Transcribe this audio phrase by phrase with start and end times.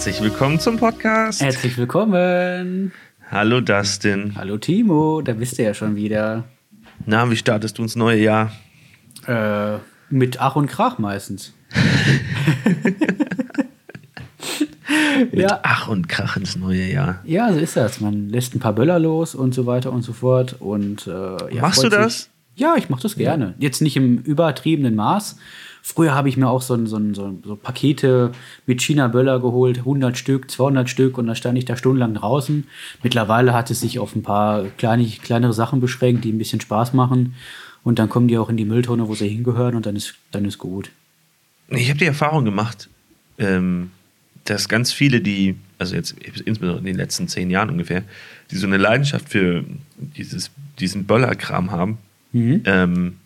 [0.00, 1.42] Herzlich willkommen zum Podcast.
[1.42, 2.90] Herzlich willkommen.
[3.30, 4.32] Hallo Dustin.
[4.34, 6.44] Hallo Timo, da bist du ja schon wieder.
[7.04, 8.50] Na, wie startest du ins neue Jahr?
[9.26, 9.76] Äh,
[10.08, 11.52] mit Ach und Krach meistens.
[15.32, 17.20] Mit Ach und Krach ins neue Jahr.
[17.26, 18.00] Ja, so ist das.
[18.00, 20.56] Man lässt ein paar Böller los und so weiter und so fort.
[20.60, 22.22] Und, äh, ja, Machst du das?
[22.22, 22.30] Sich.
[22.54, 23.52] Ja, ich mache das gerne.
[23.58, 25.36] Jetzt nicht im übertriebenen Maß.
[25.82, 28.32] Früher habe ich mir auch so, ein, so, ein, so, so Pakete
[28.66, 32.66] mit China-Böller geholt, 100 Stück, 200 Stück und dann stand ich da stundenlang draußen.
[33.02, 36.92] Mittlerweile hat es sich auf ein paar kleine, kleinere Sachen beschränkt, die ein bisschen Spaß
[36.92, 37.34] machen.
[37.82, 40.44] Und dann kommen die auch in die Mülltonne, wo sie hingehören und dann ist, dann
[40.44, 40.90] ist gut.
[41.68, 42.88] Ich habe die Erfahrung gemacht,
[43.38, 43.90] ähm,
[44.44, 48.02] dass ganz viele, die, also jetzt insbesondere in den letzten zehn Jahren ungefähr,
[48.50, 49.64] die so eine Leidenschaft für
[49.96, 51.98] dieses, diesen Böllerkram haben,
[52.32, 52.62] Mhm.
[52.64, 53.16] ähm,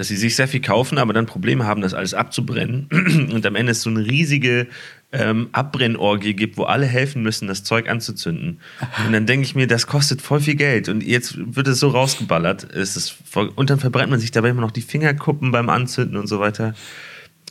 [0.00, 2.86] dass sie sich sehr viel kaufen, aber dann Probleme haben, das alles abzubrennen.
[3.34, 4.66] Und am Ende es so eine riesige
[5.12, 8.60] ähm, Abbrennorgie gibt, wo alle helfen müssen, das Zeug anzuzünden.
[9.04, 10.88] Und dann denke ich mir, das kostet voll viel Geld.
[10.88, 12.72] Und jetzt wird es so rausgeballert.
[12.74, 16.16] Es ist voll, und dann verbrennt man sich dabei immer noch die Fingerkuppen beim Anzünden
[16.16, 16.74] und so weiter.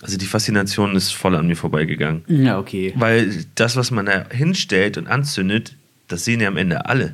[0.02, 2.24] Also die Faszination ist voll an mir vorbeigegangen.
[2.26, 2.94] Ja, okay.
[2.96, 5.76] Weil das, was man da hinstellt und anzündet,
[6.08, 7.14] das sehen ja am Ende alle.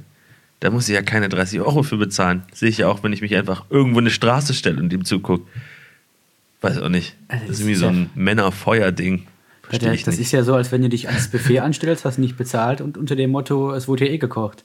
[0.66, 2.42] Da muss ich ja keine 30 Euro für bezahlen.
[2.52, 5.06] Sehe ich ja auch, wenn ich mich einfach irgendwo in eine Straße stelle und dem
[5.06, 5.46] zugucke.
[6.62, 7.16] Weiß auch nicht.
[7.28, 9.28] Also Das ist irgendwie so ein Männerfeuer-Ding.
[9.62, 10.26] Verstehe ich das nicht.
[10.26, 13.16] ist ja so, als wenn du dich ans Buffet anstellst, hast nicht bezahlt und unter
[13.16, 14.64] dem Motto, es wurde ja eh gekocht.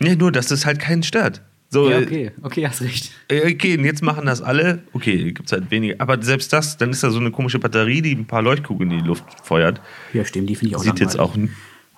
[0.00, 1.40] Nee, nur, dass das halt keinen stört.
[1.70, 3.12] So, Ja, okay, okay, hast recht.
[3.28, 4.80] äh, okay, und jetzt machen das alle.
[4.92, 5.94] Okay, gibt es halt weniger.
[5.96, 8.98] Aber selbst das, dann ist da so eine komische Batterie, die ein paar Leuchtkugeln in
[8.98, 9.80] die Luft feuert.
[10.12, 11.50] Ja, stimmt, die finde ich auch Sieht jetzt langweilig.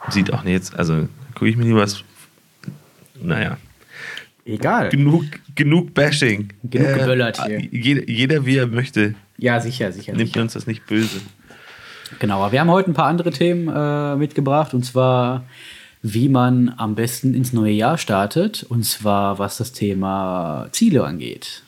[0.07, 2.05] auch, sieht auch nicht jetzt, also gucke ich mir lieber was.
[3.21, 3.59] Naja.
[4.45, 4.91] Egal.
[4.91, 6.53] Genug, genug Bashing.
[6.63, 7.61] Genug geböllert hier.
[7.61, 9.15] Jeder, jeder, wie er möchte.
[9.39, 10.13] Ja, sicher, sicher.
[10.13, 10.43] Nimmt sicher.
[10.43, 11.21] uns das nicht böse.
[12.19, 15.45] Genau, aber wir haben heute ein paar andere Themen äh, mitgebracht und zwar,
[16.03, 21.63] wie man am besten ins neue Jahr startet und zwar, was das Thema Ziele angeht.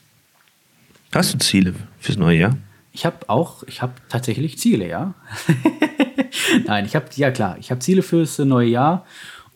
[1.15, 2.57] Hast du Ziele fürs neue Jahr?
[2.93, 5.15] Ich habe auch, ich habe tatsächlich Ziele, ja.
[6.67, 9.07] Nein, ich habe, ja klar, ich habe Ziele fürs neue Jahr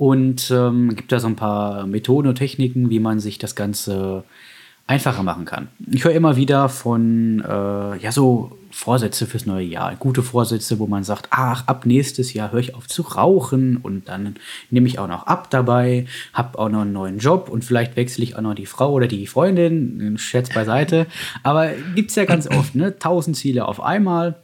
[0.01, 4.25] und ähm, gibt da so ein paar Methoden und Techniken, wie man sich das Ganze
[4.87, 5.69] einfacher machen kann.
[5.93, 9.95] Ich höre immer wieder von, äh, ja, so Vorsätze fürs neue Jahr.
[9.97, 14.09] Gute Vorsätze, wo man sagt, ach, ab nächstes Jahr höre ich auf zu rauchen und
[14.09, 14.37] dann
[14.71, 18.25] nehme ich auch noch ab dabei, habe auch noch einen neuen Job und vielleicht wechsle
[18.25, 21.09] ich auch noch die Frau oder die Freundin, Scherz beiseite.
[21.43, 22.99] Aber gibt's ja ganz oft, ne?
[22.99, 24.37] Tausend Ziele auf einmal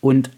[0.00, 0.30] und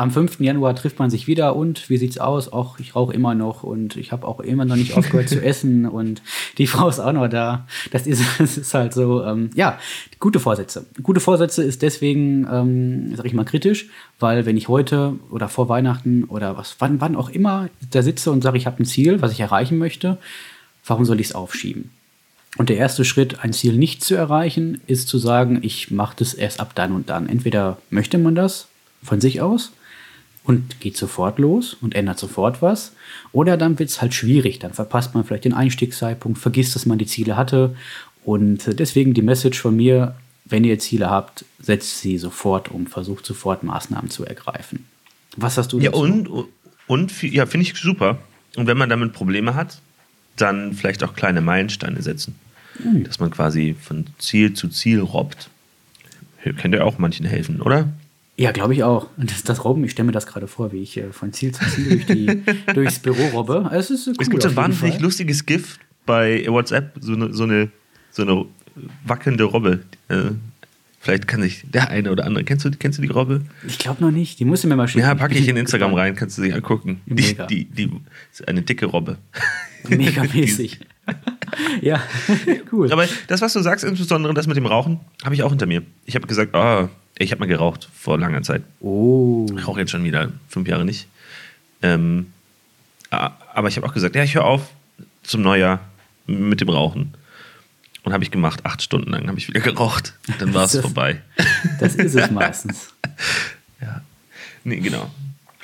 [0.00, 0.40] am 5.
[0.40, 2.50] Januar trifft man sich wieder und wie sieht's aus?
[2.50, 5.84] Auch ich rauche immer noch und ich habe auch immer noch nicht aufgehört zu essen
[5.84, 6.22] und
[6.56, 7.66] die Frau ist auch noch da.
[7.90, 9.78] Das ist, das ist halt so, ähm, ja,
[10.18, 10.86] gute Vorsätze.
[11.02, 13.88] Gute Vorsätze ist deswegen, ähm, sag ich mal, kritisch,
[14.18, 18.30] weil wenn ich heute oder vor Weihnachten oder was, wann, wann auch immer da sitze
[18.30, 20.16] und sage, ich habe ein Ziel, was ich erreichen möchte,
[20.86, 21.90] warum soll ich es aufschieben?
[22.56, 26.32] Und der erste Schritt, ein Ziel nicht zu erreichen, ist zu sagen, ich mache das
[26.32, 27.28] erst ab dann und dann.
[27.28, 28.66] Entweder möchte man das
[29.02, 29.72] von sich aus
[30.50, 32.92] und geht sofort los und ändert sofort was,
[33.30, 34.58] oder dann wird es halt schwierig.
[34.58, 37.76] Dann verpasst man vielleicht den Einstiegszeitpunkt, vergisst, dass man die Ziele hatte.
[38.24, 42.88] Und äh, deswegen die Message von mir, wenn ihr Ziele habt, setzt sie sofort um,
[42.88, 44.86] versucht sofort Maßnahmen zu ergreifen.
[45.36, 46.28] Was hast du Ja, und,
[46.88, 48.18] und ja, finde ich super.
[48.56, 49.80] Und wenn man damit Probleme hat,
[50.34, 52.34] dann vielleicht auch kleine Meilensteine setzen.
[52.82, 53.04] Hm.
[53.04, 55.48] Dass man quasi von Ziel zu Ziel robbt.
[56.42, 57.88] Könnte ja auch manchen helfen, oder?
[58.40, 59.06] Ja, glaube ich auch.
[59.18, 61.52] Und das, das Robben, ich stelle mir das gerade vor, wie ich äh, von Ziel
[61.52, 62.42] zu Ziel durch die,
[62.74, 63.68] durchs Büro robbe.
[63.70, 65.02] Also, Es, ist, äh, cool, Es gibt so ein wahnsinnig Fall.
[65.02, 67.68] lustiges GIF bei WhatsApp, so eine, so eine,
[68.10, 68.46] so eine
[69.04, 69.80] wackelnde Robbe.
[70.08, 70.30] Äh,
[71.00, 72.42] vielleicht kann sich der eine oder andere.
[72.44, 73.42] Kennst du, kennst du die Robbe?
[73.68, 74.40] Ich glaube noch nicht.
[74.40, 75.04] Die musst du mir mal schicken.
[75.04, 77.02] Ja, packe ich in Instagram rein, kannst du dich angucken.
[77.04, 77.90] Die, die, die
[78.32, 79.18] ist eine dicke Robbe.
[79.86, 80.80] Megamäßig.
[81.80, 82.02] ja,
[82.72, 82.92] cool.
[82.92, 85.82] Aber das, was du sagst, insbesondere das mit dem Rauchen, habe ich auch hinter mir.
[86.04, 86.88] Ich habe gesagt, ah,
[87.24, 88.62] ich habe mal geraucht vor langer Zeit.
[88.80, 89.46] oh.
[89.56, 91.06] Ich rauche jetzt schon wieder fünf Jahre nicht.
[91.82, 92.32] Ähm,
[93.10, 94.62] aber ich habe auch gesagt, ja, ich höre auf
[95.22, 95.80] zum Neujahr
[96.26, 97.14] mit dem Rauchen.
[98.02, 100.14] Und habe ich gemacht, acht Stunden lang habe ich wieder geraucht.
[100.38, 101.20] Dann war es vorbei.
[101.80, 102.88] Das ist es meistens.
[103.82, 104.02] Ja.
[104.64, 105.10] Nee, genau.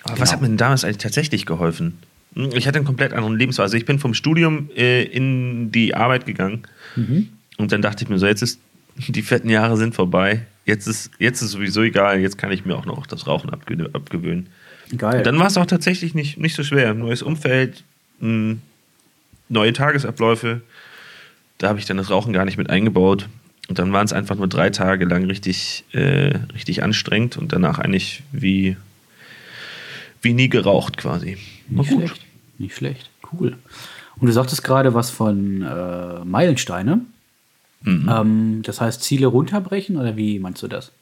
[0.05, 0.21] Aber Genau.
[0.21, 1.99] was hat mir denn damals eigentlich tatsächlich geholfen?
[2.35, 3.65] Hm, Ich hatte einen komplett anderen Lebensweise.
[3.65, 6.63] Also ich bin vom Studium äh, in die Arbeit gegangen
[6.97, 7.29] Mhm.
[7.59, 8.59] und dann dachte ich mir so, jetzt ist
[8.97, 10.47] die fetten Jahre sind vorbei.
[10.67, 13.89] Jetzt ist, jetzt ist sowieso egal, jetzt kann ich mir auch noch das Rauchen abge
[13.93, 14.49] abgewöhnen.
[14.97, 15.19] Geil.
[15.19, 16.93] Und dann war es auch tatsächlich nicht, nicht so schwer.
[16.93, 17.85] Neues Umfeld,
[18.19, 18.57] mh,
[19.49, 20.61] neue Tagesabläufe.
[21.59, 23.29] Da habe ich dann das Rauchen gar nicht mit eingebaut.
[23.69, 27.79] Und dann waren es einfach nur drei Tage lang richtig, äh, richtig anstrengend und danach
[27.79, 28.77] eigentlich wie,
[30.23, 31.39] wie nie geraucht quasi.
[31.69, 32.21] Nicht schlecht.
[32.59, 33.11] Nicht schlecht.
[33.33, 33.57] Cool.
[34.19, 37.03] Und du sagtest gerade was von äh, Meilensteine.
[37.83, 38.11] Mhm.
[38.11, 40.93] Ähm, das heißt, Ziele runterbrechen oder wie meinst du das?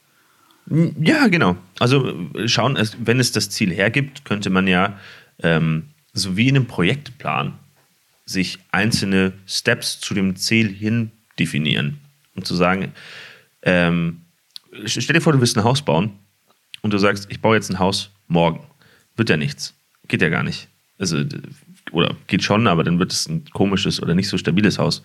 [0.67, 1.57] Ja, genau.
[1.79, 2.13] Also
[2.45, 4.99] schauen, wenn es das Ziel hergibt, könnte man ja
[5.43, 7.53] ähm, so wie in einem Projektplan
[8.25, 11.99] sich einzelne Steps zu dem Ziel hin definieren.
[12.35, 12.91] Und zu sagen,
[13.61, 14.21] ähm,
[14.85, 16.11] stell dir vor, du willst ein Haus bauen
[16.81, 18.61] und du sagst, ich baue jetzt ein Haus morgen.
[19.15, 19.73] Wird ja nichts.
[20.07, 20.67] Geht ja gar nicht.
[20.97, 21.23] Also,
[21.91, 25.03] oder geht schon, aber dann wird es ein komisches oder nicht so stabiles Haus.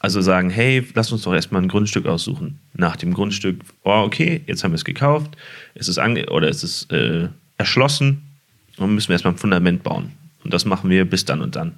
[0.00, 2.58] Also sagen, hey, lass uns doch erstmal ein Grundstück aussuchen.
[2.74, 5.36] Nach dem Grundstück, oh, okay, jetzt haben wir es gekauft,
[5.74, 8.22] es ist ange oder es ist äh, erschlossen
[8.78, 10.12] und müssen wir erstmal ein Fundament bauen.
[10.42, 11.74] Und das machen wir bis dann und dann.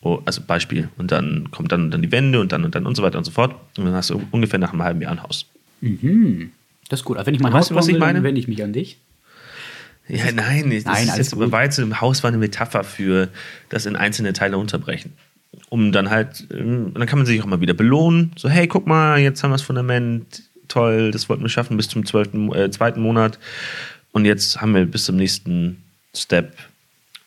[0.00, 0.88] Oh, also Beispiel.
[0.98, 3.18] Und dann kommt dann und dann die Wände und dann und dann und so weiter
[3.18, 3.54] und so fort.
[3.78, 5.46] Und dann hast du ungefähr nach einem halben Jahr ein Haus.
[5.80, 6.50] Mhm.
[6.88, 7.16] Das ist gut.
[7.16, 8.14] Aber wenn ich mein weißt Haus was ich meine?
[8.14, 8.98] dann wende ich mich an dich.
[10.08, 13.28] Ja, nein, das nein, ist jetzt, im Haus war eine Metapher für
[13.68, 15.12] das in einzelne Teile unterbrechen.
[15.68, 18.32] Um dann halt, ähm, dann kann man sich auch mal wieder belohnen.
[18.36, 21.88] So, hey, guck mal, jetzt haben wir das Fundament, toll, das wollten wir schaffen bis
[21.88, 23.38] zum zwölften, äh, zweiten Monat.
[24.12, 25.82] Und jetzt haben wir bis zum nächsten
[26.14, 26.56] Step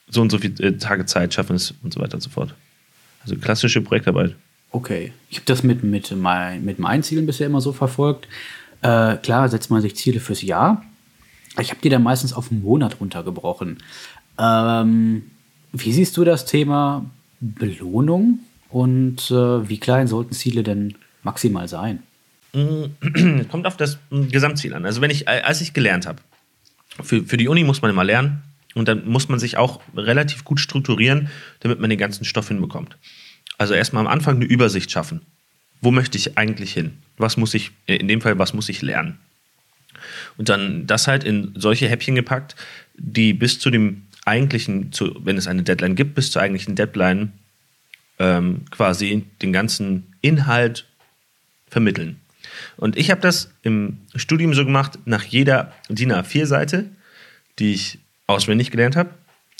[0.09, 2.53] so und so viele äh, Tage Zeit, schaffen es und so weiter und so fort.
[3.23, 4.35] Also klassische Projektarbeit.
[4.71, 8.27] Okay, ich habe das mit, mit, mein, mit meinen Zielen bisher immer so verfolgt.
[8.81, 10.83] Äh, klar, setzt man sich Ziele fürs Jahr.
[11.59, 13.77] Ich habe die dann meistens auf einen Monat runtergebrochen.
[14.37, 15.23] Ähm,
[15.71, 17.05] wie siehst du das Thema
[17.53, 18.39] Belohnung
[18.69, 22.03] und äh, wie klein sollten Ziele denn maximal sein?
[22.53, 24.85] Es kommt auf das Gesamtziel an.
[24.85, 26.19] Also wenn ich, als ich gelernt habe,
[27.03, 28.41] für, für die Uni muss man immer lernen,
[28.75, 31.29] und dann muss man sich auch relativ gut strukturieren,
[31.61, 32.97] damit man den ganzen Stoff hinbekommt.
[33.57, 35.21] Also erstmal am Anfang eine Übersicht schaffen.
[35.81, 36.97] Wo möchte ich eigentlich hin?
[37.17, 39.17] Was muss ich, äh, in dem Fall, was muss ich lernen?
[40.37, 42.55] Und dann das halt in solche Häppchen gepackt,
[42.97, 47.31] die bis zu dem eigentlichen, zu, wenn es eine Deadline gibt, bis zur eigentlichen Deadline
[48.19, 50.85] ähm, quasi den ganzen Inhalt
[51.69, 52.19] vermitteln.
[52.77, 56.85] Und ich habe das im Studium so gemacht, nach jeder DIN A4-Seite,
[57.59, 59.09] die ich auswendig gelernt habe.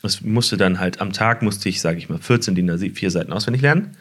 [0.04, 3.34] Es musste dann halt am Tag, musste ich, sage ich mal, 14 DIN A4 Seiten
[3.34, 3.98] auswendig lernen,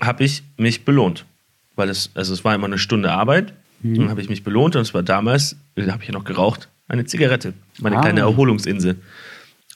[0.00, 1.24] habe ich mich belohnt.
[1.76, 3.52] Weil es, also es war immer eine Stunde Arbeit.
[3.82, 3.94] Mhm.
[3.96, 6.68] Dann habe ich mich belohnt und es war damals, da habe ich ja noch geraucht,
[6.88, 8.00] eine Zigarette, meine ah.
[8.00, 8.96] kleine Erholungsinsel.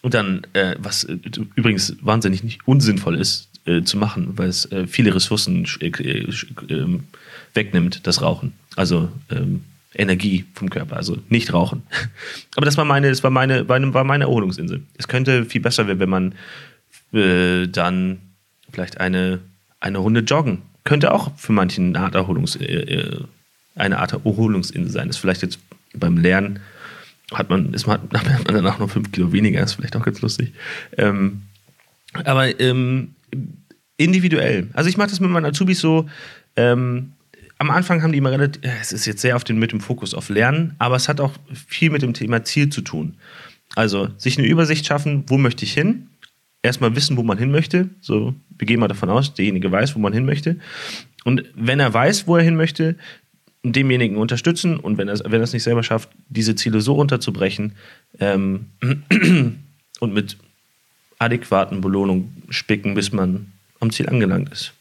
[0.02, 1.16] Und dann, äh, was äh,
[1.54, 6.26] übrigens wahnsinnig nicht unsinnvoll ist äh, zu machen, weil es äh, viele Ressourcen äh,
[6.68, 7.04] ähm,
[7.54, 8.52] wegnimmt, das Rauchen.
[8.76, 9.64] Also ähm,
[9.94, 11.82] Energie vom Körper, also nicht rauchen.
[12.56, 14.82] Aber das war meine, das war meine, war meine Erholungsinsel.
[14.98, 16.34] Es könnte viel besser werden, wenn man
[17.12, 18.18] äh, dann
[18.72, 19.38] vielleicht eine,
[19.80, 20.62] eine Runde joggen.
[20.84, 23.20] Könnte auch für manchen eine Art, Erholungs, äh, äh
[23.74, 25.06] eine Art Erholungsinsel sein.
[25.06, 25.58] Das ist vielleicht jetzt
[25.94, 26.60] beim Lernen
[27.34, 30.20] hat man, ist man, hat man danach noch fünf Kilo weniger, ist vielleicht auch ganz
[30.20, 30.52] lustig.
[30.96, 31.42] Ähm,
[32.12, 33.14] aber ähm,
[33.96, 34.68] individuell.
[34.74, 36.08] Also ich mache das mit meinen Azubis so,
[36.56, 37.12] ähm,
[37.58, 40.14] am Anfang haben die immer relativ, es ist jetzt sehr auf den, mit dem Fokus
[40.14, 43.14] auf Lernen, aber es hat auch viel mit dem Thema Ziel zu tun.
[43.76, 46.08] Also sich eine Übersicht schaffen, wo möchte ich hin?
[46.62, 47.88] Erstmal wissen, wo man hin möchte.
[48.00, 50.56] So, wir gehen mal davon aus, derjenige weiß, wo man hin möchte.
[51.24, 52.96] Und wenn er weiß, wo er hin möchte,
[53.62, 57.72] demjenigen unterstützen und wenn er, wenn es nicht selber schafft, diese Ziele so runterzubrechen
[58.18, 58.66] ähm,
[60.00, 60.36] und mit
[61.18, 64.72] adäquaten Belohnungen spicken, bis man am Ziel angelangt ist.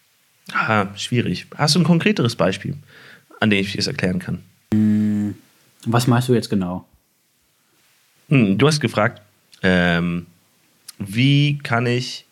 [0.53, 1.45] Ah, schwierig.
[1.55, 2.75] Hast du ein konkreteres Beispiel,
[3.39, 4.39] an dem ich es erklären kann?
[4.73, 5.35] Hm,
[5.85, 6.88] was meinst du jetzt genau?
[8.29, 9.21] Hm, du hast gefragt,
[9.61, 10.25] ähm,
[10.97, 12.25] wie kann ich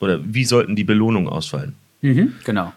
[0.00, 1.74] oder wie sollten die Belohnungen ausfallen?
[2.02, 2.72] Mhm, genau.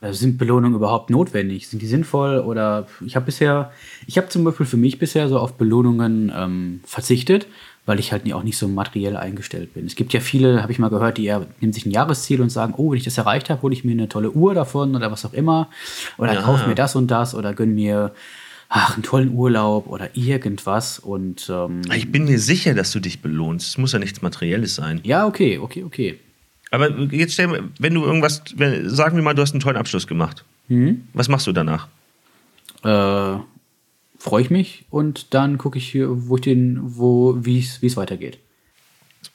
[0.00, 1.68] Also sind Belohnungen überhaupt notwendig?
[1.68, 2.38] Sind die sinnvoll?
[2.38, 3.72] Oder ich habe bisher,
[4.06, 7.48] ich habe zum Beispiel für mich bisher so auf Belohnungen ähm, verzichtet,
[7.84, 9.86] weil ich halt auch nicht so materiell eingestellt bin.
[9.86, 12.50] Es gibt ja viele, habe ich mal gehört, die ja, nehmen sich ein Jahresziel und
[12.50, 15.10] sagen, oh, wenn ich das erreicht habe, hole ich mir eine tolle Uhr davon oder
[15.10, 15.68] was auch immer.
[16.16, 16.42] Oder ja.
[16.42, 18.12] kaufe mir das und das oder gönn mir
[18.68, 21.00] ach, einen tollen Urlaub oder irgendwas.
[21.00, 23.66] Und ähm, ich bin mir sicher, dass du dich belohnst.
[23.66, 25.00] Es muss ja nichts Materielles sein.
[25.02, 26.20] Ja, okay, okay, okay.
[26.70, 29.76] Aber jetzt stell mir, wenn du irgendwas, wenn, sagen wir mal, du hast einen tollen
[29.76, 30.44] Abschluss gemacht.
[30.68, 31.08] Mhm.
[31.14, 31.88] Was machst du danach?
[32.84, 33.38] Äh,
[34.18, 38.38] freue ich mich und dann gucke ich, wo ich den, wo, wie es weitergeht.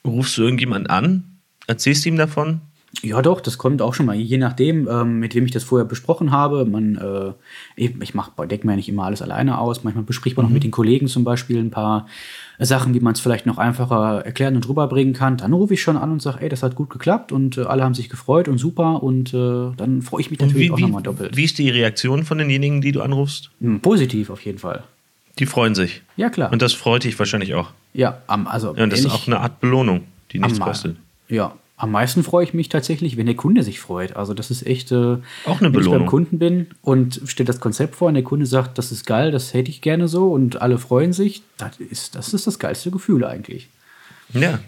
[0.06, 1.24] Rufst du irgendjemand an?
[1.68, 2.62] Erzählst du ihm davon?
[3.01, 4.15] Ja, doch, das kommt auch schon mal.
[4.15, 6.63] Je nachdem, ähm, mit wem ich das vorher besprochen habe.
[6.63, 7.33] Man, äh,
[7.75, 9.83] ich, ich denke mir ja nicht immer alles alleine aus.
[9.83, 10.51] Manchmal bespricht man mhm.
[10.51, 12.07] auch mit den Kollegen zum Beispiel ein paar
[12.59, 15.38] Sachen, wie man es vielleicht noch einfacher erklären und rüberbringen kann.
[15.38, 17.83] Dann rufe ich schon an und sage, ey, das hat gut geklappt und äh, alle
[17.83, 19.01] haben sich gefreut und super.
[19.01, 21.35] Und äh, dann freue ich mich natürlich wie, auch nochmal doppelt.
[21.35, 23.50] Wie ist die Reaktion von denjenigen, die du anrufst?
[23.59, 24.83] Hm, positiv auf jeden Fall.
[25.39, 26.03] Die freuen sich.
[26.15, 26.51] Ja, klar.
[26.51, 27.71] Und das freut dich wahrscheinlich auch.
[27.93, 28.75] Ja, am, also.
[28.75, 30.95] Ja, und das ist auch eine Art Belohnung, die nichts kostet.
[31.27, 34.15] Ja, am meisten freue ich mich tatsächlich, wenn der Kunde sich freut.
[34.15, 34.92] Also das ist echt.
[34.92, 36.08] Äh, Auch eine wenn ich beim Belohnung.
[36.08, 39.53] Kunden bin und stelle das Konzept vor und der Kunde sagt, das ist geil, das
[39.53, 43.25] hätte ich gerne so und alle freuen sich, das ist das, ist das geilste Gefühl
[43.25, 43.70] eigentlich.
[44.34, 44.60] Ja.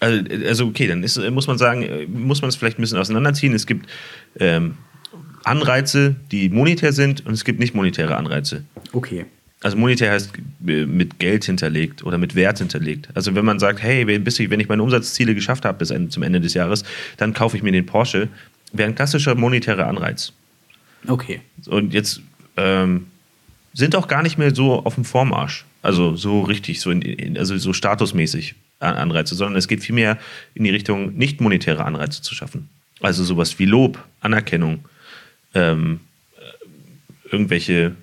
[0.00, 3.54] Also, also okay, dann ist, muss man sagen, muss man es vielleicht ein bisschen auseinanderziehen.
[3.54, 3.88] Es gibt
[4.38, 4.76] ähm,
[5.44, 8.64] Anreize, die monetär sind und es gibt nicht monetäre Anreize.
[8.92, 9.24] Okay.
[9.64, 10.30] Also monetär heißt
[10.66, 13.08] äh, mit Geld hinterlegt oder mit Wert hinterlegt.
[13.14, 16.52] Also wenn man sagt, hey, wenn ich- meine Umsatzziele geschafft habe bis zum Ende des
[16.52, 16.84] Jahres,
[17.16, 18.28] dann kaufe ich mir den Porsche,
[18.72, 20.32] wäre ein klassischer monetärer Anreiz.
[21.08, 21.40] Okay.
[21.66, 22.20] Und jetzt
[22.58, 23.06] ähm,
[23.72, 25.64] sind auch gar nicht mehr so auf dem Vormarsch.
[25.80, 30.18] Also so richtig, so in, also so statusmäßig An- Anreize, sondern es geht vielmehr
[30.54, 32.68] in die Richtung, nicht monetäre Anreize zu schaffen.
[33.00, 34.84] Also sowas wie Lob, Anerkennung,
[35.54, 36.00] ähm,
[36.36, 37.94] äh, irgendwelche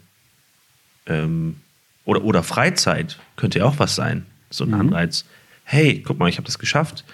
[1.08, 1.58] ähm,
[2.05, 4.25] oder, oder Freizeit könnte ja auch was sein.
[4.50, 5.25] So ein Anreiz.
[5.63, 7.05] Hey, guck mal, ich habe das geschafft.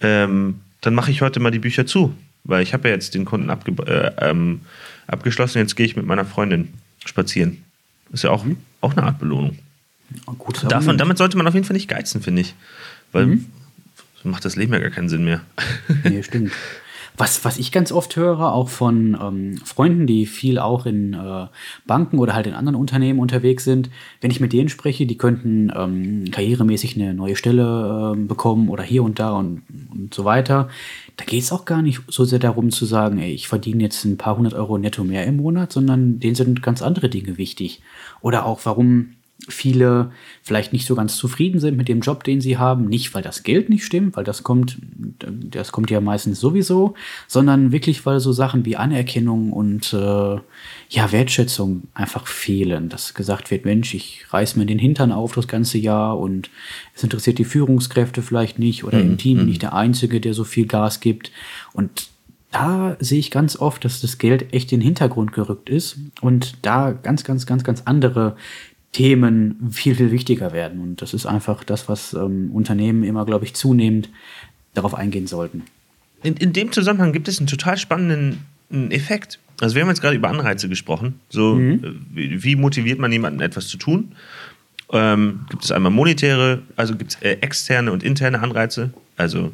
[0.00, 3.24] Ähm, dann mache ich heute mal die Bücher zu, weil ich habe ja jetzt den
[3.24, 4.60] Kunden abge äh, ähm,
[5.06, 5.58] abgeschlossen.
[5.58, 6.72] Jetzt gehe ich mit meiner Freundin
[7.04, 7.64] spazieren.
[8.12, 8.44] Ist ja auch,
[8.80, 9.58] auch eine Art Belohnung.
[10.38, 12.54] Gut, Davon, damit sollte man auf jeden Fall nicht geizen, finde ich.
[13.12, 13.40] Weil
[14.22, 15.42] so macht das Leben ja gar keinen Sinn mehr.
[16.04, 16.52] Nee, stimmt.
[17.18, 21.46] Was, was ich ganz oft höre, auch von ähm, Freunden, die viel auch in äh,
[21.84, 25.72] Banken oder halt in anderen Unternehmen unterwegs sind, wenn ich mit denen spreche, die könnten
[25.74, 30.68] ähm, karrieremäßig eine neue Stelle ähm, bekommen oder hier und da und, und so weiter.
[31.16, 34.04] Da geht es auch gar nicht so sehr darum zu sagen, ey, ich verdiene jetzt
[34.04, 37.82] ein paar hundert Euro netto mehr im Monat, sondern denen sind ganz andere Dinge wichtig.
[38.20, 39.14] Oder auch, warum
[39.46, 40.10] viele
[40.42, 42.86] vielleicht nicht so ganz zufrieden sind mit dem Job, den sie haben.
[42.86, 44.78] Nicht, weil das Geld nicht stimmt, weil das kommt,
[45.20, 46.94] das kommt ja meistens sowieso,
[47.28, 50.36] sondern wirklich, weil so Sachen wie Anerkennung und äh,
[50.90, 52.88] ja, Wertschätzung einfach fehlen.
[52.88, 56.50] Dass gesagt wird, Mensch, ich reiß mir den Hintern auf das ganze Jahr und
[56.94, 60.44] es interessiert die Führungskräfte vielleicht nicht oder im Team bin ich der Einzige, der so
[60.44, 61.30] viel Gas gibt.
[61.72, 62.08] Und
[62.50, 66.54] da sehe ich ganz oft, dass das Geld echt in den Hintergrund gerückt ist und
[66.62, 68.36] da ganz, ganz, ganz, ganz andere
[68.92, 70.80] Themen viel, viel wichtiger werden.
[70.80, 74.08] Und das ist einfach das, was ähm, Unternehmen immer, glaube ich, zunehmend
[74.74, 75.64] darauf eingehen sollten.
[76.22, 78.44] In, in dem Zusammenhang gibt es einen total spannenden
[78.90, 79.38] Effekt.
[79.60, 81.20] Also wir haben jetzt gerade über Anreize gesprochen.
[81.28, 81.78] So, äh,
[82.12, 84.12] wie, wie motiviert man jemanden, etwas zu tun?
[84.90, 88.90] Ähm, gibt es einmal monetäre, also gibt es äh, externe und interne Anreize.
[89.16, 89.52] Also,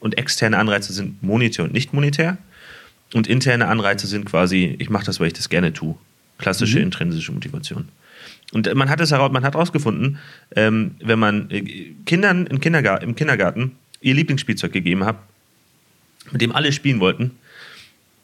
[0.00, 2.36] und externe Anreize sind monetär und nicht monetär.
[3.14, 5.94] Und interne Anreize sind quasi, ich mache das, weil ich das gerne tue.
[6.38, 7.88] Klassische intrinsische Motivation.
[8.54, 10.18] Und man hat es herausgefunden,
[10.54, 15.16] ähm, wenn man äh, Kindern im Kindergarten, im Kindergarten ihr Lieblingsspielzeug gegeben hat,
[16.30, 17.32] mit dem alle spielen wollten,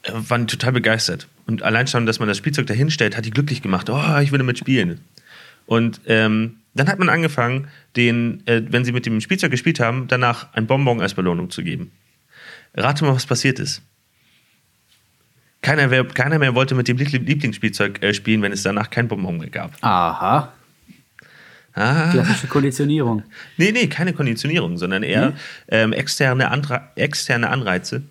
[0.03, 1.27] äh, waren total begeistert.
[1.47, 3.89] Und allein schon, dass man das Spielzeug dahinstellt, hat die glücklich gemacht.
[3.89, 5.01] Oh, ich will damit spielen.
[5.65, 10.07] Und ähm, dann hat man angefangen, den, äh, wenn sie mit dem Spielzeug gespielt haben,
[10.07, 11.91] danach ein Bonbon als Belohnung zu geben.
[12.73, 13.81] Rate mal, was passiert ist.
[15.61, 19.07] Keiner, wer, keiner mehr wollte mit dem Liebl- Lieblingsspielzeug äh, spielen, wenn es danach kein
[19.07, 19.71] Bonbon mehr gab.
[19.81, 20.51] Aha,
[21.73, 22.09] Ah.
[22.11, 23.23] klassische Konditionierung.
[23.55, 25.31] Nee, nee, keine Konditionierung, sondern eher
[25.69, 28.01] ähm, externe, Antra externe Anreize,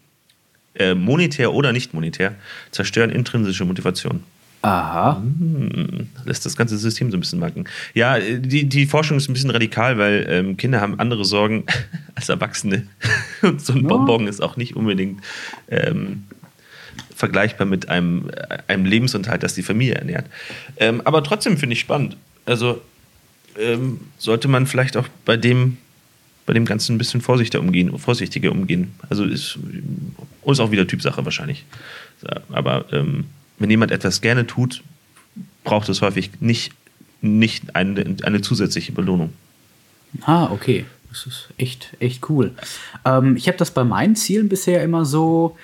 [0.77, 2.35] äh, monetär oder nicht monetär,
[2.71, 4.23] zerstören intrinsische Motivation.
[4.63, 7.65] Aha, Hm, lässt das ganze System so ein bisschen macken.
[7.93, 11.65] Ja, die, die Forschung ist ein bisschen radikal, weil ähm, Kinder haben andere Sorgen
[12.15, 12.87] als Erwachsene.
[13.43, 13.89] Und so ein Ja.
[13.89, 15.21] Bonbon ist auch nicht unbedingt
[15.69, 16.25] ähm,
[17.21, 20.27] vergleichbar mit einem, äh, einem Lebensunterhalt, das die Familie ernährt.
[20.77, 22.17] Ähm, aber trotzdem finde ich spannend.
[22.45, 22.81] Also
[23.59, 25.77] ähm, sollte man vielleicht auch bei dem,
[26.47, 28.93] bei dem Ganzen ein bisschen vorsichtiger umgehen, vorsichtiger umgehen.
[29.09, 29.59] Also ist,
[30.45, 31.65] ist auch wieder Typsache wahrscheinlich.
[32.51, 33.27] Aber ähm,
[33.59, 34.83] wenn jemand etwas gerne tut,
[35.63, 36.73] braucht es häufig nicht,
[37.21, 39.33] nicht eine, eine zusätzliche Belohnung.
[40.23, 40.85] ah, okay.
[41.11, 42.53] Das ist echt, echt cool.
[43.05, 45.57] Ähm, ich habe das bei meinen Zielen bisher immer so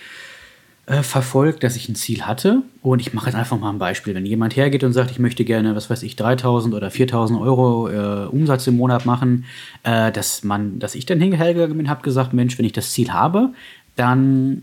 [0.87, 2.62] äh, verfolgt, dass ich ein Ziel hatte.
[2.81, 4.14] Und ich mache jetzt einfach mal ein Beispiel.
[4.14, 7.88] Wenn jemand hergeht und sagt, ich möchte gerne, was weiß ich, 3000 oder 4000 Euro
[7.88, 9.47] äh, Umsatz im Monat machen,
[9.83, 13.12] äh, dass, man, dass ich dann hingegangen bin, habe gesagt, Mensch, wenn ich das Ziel
[13.12, 13.50] habe,
[13.97, 14.62] dann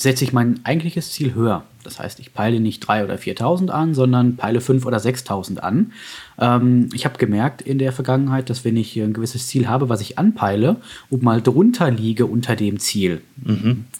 [0.00, 1.64] setze ich mein eigentliches Ziel höher.
[1.86, 5.92] Das heißt, ich peile nicht 3.000 oder 4.000 an, sondern peile 5.000 oder 6.000 an.
[6.38, 10.00] Ähm, ich habe gemerkt in der Vergangenheit, dass wenn ich ein gewisses Ziel habe, was
[10.00, 10.76] ich anpeile
[11.10, 13.22] und mal drunter liege unter dem Ziel,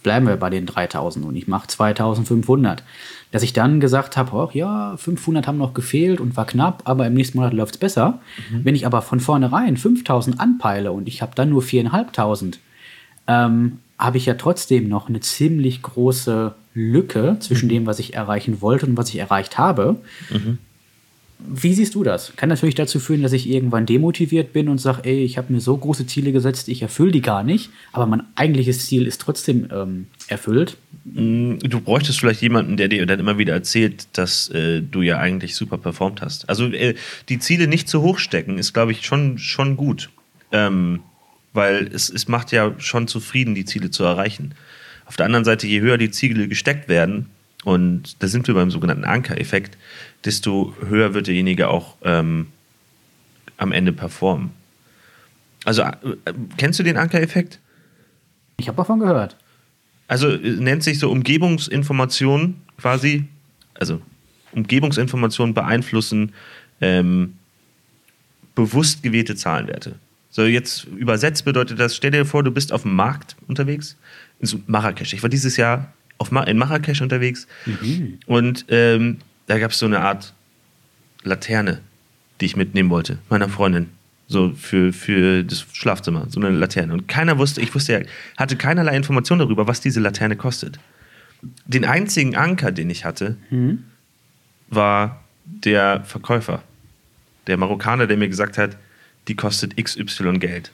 [0.02, 2.78] bleiben wir bei den 3.000 und ich mache 2.500,
[3.30, 7.14] dass ich dann gesagt habe, ja, 500 haben noch gefehlt und war knapp, aber im
[7.14, 8.20] nächsten Monat läuft es besser.
[8.50, 12.58] Wenn ich aber von vornherein 5.000 anpeile und ich habe dann nur 4.500,
[13.28, 18.60] ähm, habe ich ja trotzdem noch eine ziemlich große Lücke zwischen dem, was ich erreichen
[18.60, 19.96] wollte und was ich erreicht habe.
[21.38, 22.34] Wie siehst du das?
[22.36, 25.60] Kann natürlich dazu führen, dass ich irgendwann demotiviert bin und sage, ey, ich habe mir
[25.60, 29.68] so große Ziele gesetzt, ich erfülle die gar nicht, aber mein eigentliches Ziel ist trotzdem
[29.70, 30.78] ähm, erfüllt.
[31.04, 35.18] Mm, du bräuchtest vielleicht jemanden, der dir dann immer wieder erzählt, dass äh, du ja
[35.18, 36.48] eigentlich super performt hast.
[36.48, 36.94] Also äh,
[37.28, 40.08] die Ziele nicht zu hoch stecken, ist, glaube ich, schon, schon gut.
[40.52, 41.00] Ähm,
[41.56, 44.54] weil es, es macht ja schon zufrieden, die Ziele zu erreichen.
[45.06, 47.26] Auf der anderen Seite, je höher die Ziele gesteckt werden,
[47.64, 49.76] und da sind wir beim sogenannten Anker-Effekt,
[50.24, 52.46] desto höher wird derjenige auch ähm,
[53.56, 54.50] am Ende performen.
[55.64, 55.96] Also, äh,
[56.56, 57.58] kennst du den Anker-Effekt?
[58.58, 59.36] Ich habe davon gehört.
[60.06, 63.24] Also äh, nennt sich so Umgebungsinformation quasi,
[63.74, 64.00] also
[64.52, 66.32] Umgebungsinformationen beeinflussen
[66.80, 67.36] ähm,
[68.54, 69.96] bewusst gewählte Zahlenwerte.
[70.36, 73.96] So, jetzt übersetzt bedeutet das, stell dir vor, du bist auf dem Markt unterwegs,
[74.38, 75.14] in Marrakesch.
[75.14, 78.18] Ich war dieses Jahr auf Ma in Marrakesch unterwegs mhm.
[78.26, 79.16] und ähm,
[79.46, 80.34] da gab es so eine Art
[81.22, 81.80] Laterne,
[82.42, 83.88] die ich mitnehmen wollte, meiner Freundin.
[84.28, 86.92] So für, für das Schlafzimmer, so eine Laterne.
[86.92, 88.00] Und keiner wusste, ich wusste ja,
[88.36, 90.78] hatte keinerlei Information darüber, was diese Laterne kostet.
[91.64, 93.84] Den einzigen Anker, den ich hatte, mhm.
[94.68, 96.62] war der Verkäufer.
[97.46, 98.76] Der Marokkaner, der mir gesagt hat,
[99.28, 100.70] die kostet XY Geld.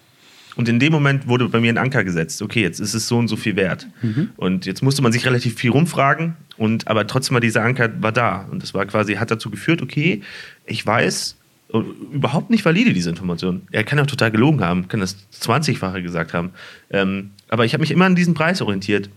[0.55, 2.43] Und in dem Moment wurde bei mir ein Anker gesetzt.
[2.43, 3.87] Okay, jetzt ist es so und so viel wert.
[4.03, 4.31] Mhm.
[4.37, 6.37] Und jetzt musste man sich relativ viel rumfragen.
[6.59, 8.47] Und aber trotzdem war dieser Anker war da.
[8.51, 10.23] Und das war quasi, hat dazu geführt, okay,
[10.67, 11.37] ich weiß,
[11.73, 11.79] äh,
[12.13, 13.63] überhaupt nicht valide, diese Information.
[13.71, 16.51] Er kann auch total gelogen haben, kann das 20-fache gesagt haben.
[16.91, 19.09] Ähm, aber ich habe mich immer an diesen Preis orientiert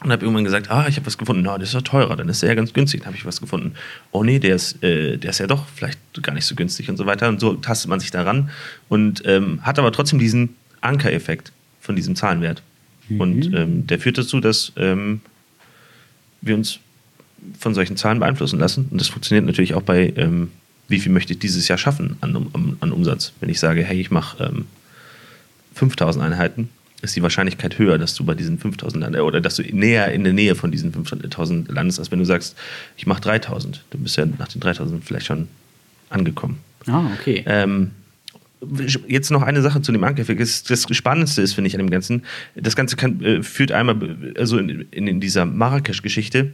[0.00, 2.28] und habe irgendwann gesagt, ah, ich habe was gefunden, na, das ist ja teurer, dann
[2.28, 3.74] ist der ja ganz günstig, dann habe ich was gefunden.
[4.12, 6.96] Oh nee, der ist, äh, der ist ja doch vielleicht gar nicht so günstig und
[6.96, 7.28] so weiter.
[7.28, 8.50] Und so tastet man sich daran
[8.88, 12.62] und ähm, hat aber trotzdem diesen Ankereffekt von diesem Zahlenwert.
[13.08, 13.20] Mhm.
[13.20, 15.20] Und ähm, der führt dazu, dass ähm,
[16.42, 16.78] wir uns
[17.58, 18.86] von solchen Zahlen beeinflussen lassen.
[18.90, 20.52] Und das funktioniert natürlich auch bei, ähm,
[20.86, 23.32] wie viel möchte ich dieses Jahr schaffen an, an, an Umsatz.
[23.40, 24.52] Wenn ich sage, hey, ich mache
[25.74, 26.68] 5000 ähm, Einheiten,
[27.02, 30.32] ist die Wahrscheinlichkeit höher, dass du bei diesen 5000 oder dass du näher in der
[30.32, 32.56] Nähe von diesen 5000 landest, als wenn du sagst,
[32.96, 33.84] ich mache 3000.
[33.90, 35.48] Du bist ja nach den 3000 vielleicht schon
[36.10, 36.58] angekommen.
[36.86, 37.44] Ah, okay.
[37.46, 37.92] Ähm,
[39.06, 40.40] jetzt noch eine Sache zu dem Ankereffekt.
[40.40, 42.24] Das, das Spannendste ist, finde ich, an dem Ganzen,
[42.56, 43.96] das Ganze kann, äh, führt einmal,
[44.36, 46.52] also in, in, in dieser Marrakesch-Geschichte,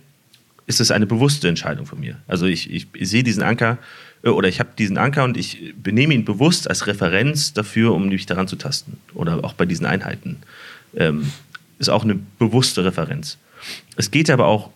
[0.66, 2.16] ist es eine bewusste Entscheidung von mir.
[2.26, 3.78] Also ich, ich, ich sehe diesen Anker
[4.22, 8.08] äh, oder ich habe diesen Anker und ich benehme ihn bewusst als Referenz dafür, um
[8.08, 8.98] mich daran zu tasten.
[9.14, 10.38] Oder auch bei diesen Einheiten.
[10.96, 11.32] Ähm,
[11.78, 13.38] ist auch eine bewusste Referenz.
[13.96, 14.70] Es geht aber auch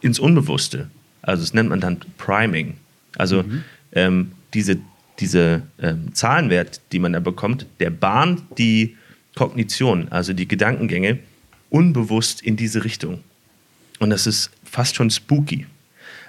[0.00, 0.90] ins Unbewusste.
[1.22, 2.74] Also das nennt man dann Priming.
[3.16, 3.64] Also mhm.
[3.92, 4.78] ähm, diese,
[5.18, 8.96] diese ähm, Zahlenwert, die man da bekommt, der bahnt die
[9.34, 11.18] Kognition, also die Gedankengänge,
[11.70, 13.20] unbewusst in diese Richtung.
[14.02, 15.64] Und das ist fast schon spooky.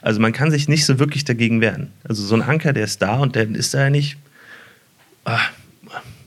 [0.04, 1.92] Also man kann sich nicht so wirklich dagegen wehren.
[2.08, 4.16] Also so ein Anker, der ist da und der ist da ja nicht,
[5.26, 5.40] ah,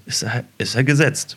[0.07, 1.37] ist er, ist er gesetzt.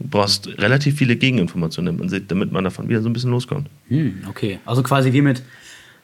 [0.00, 3.68] Du brauchst relativ viele Gegeninformationen, damit man davon wieder so ein bisschen loskommt.
[3.86, 5.44] Hm, okay, also quasi wie mit,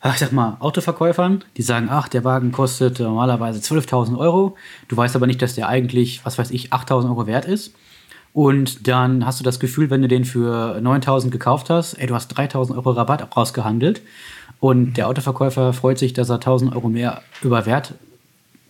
[0.01, 4.57] ach, ich sag mal, Autoverkäufern, die sagen, ach, der Wagen kostet normalerweise 12.000 Euro.
[4.87, 7.75] Du weißt aber nicht, dass der eigentlich, was weiß ich, 8.000 Euro wert ist.
[8.33, 12.15] Und dann hast du das Gefühl, wenn du den für 9000 gekauft hast, ey, du
[12.15, 14.01] hast 3000 Euro Rabatt rausgehandelt.
[14.59, 17.95] Und der Autoverkäufer freut sich, dass er 1000 Euro mehr über Wert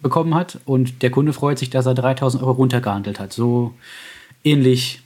[0.00, 0.58] bekommen hat.
[0.64, 3.32] Und der Kunde freut sich, dass er 3000 Euro runtergehandelt hat.
[3.32, 3.74] So
[4.42, 5.02] ähnlich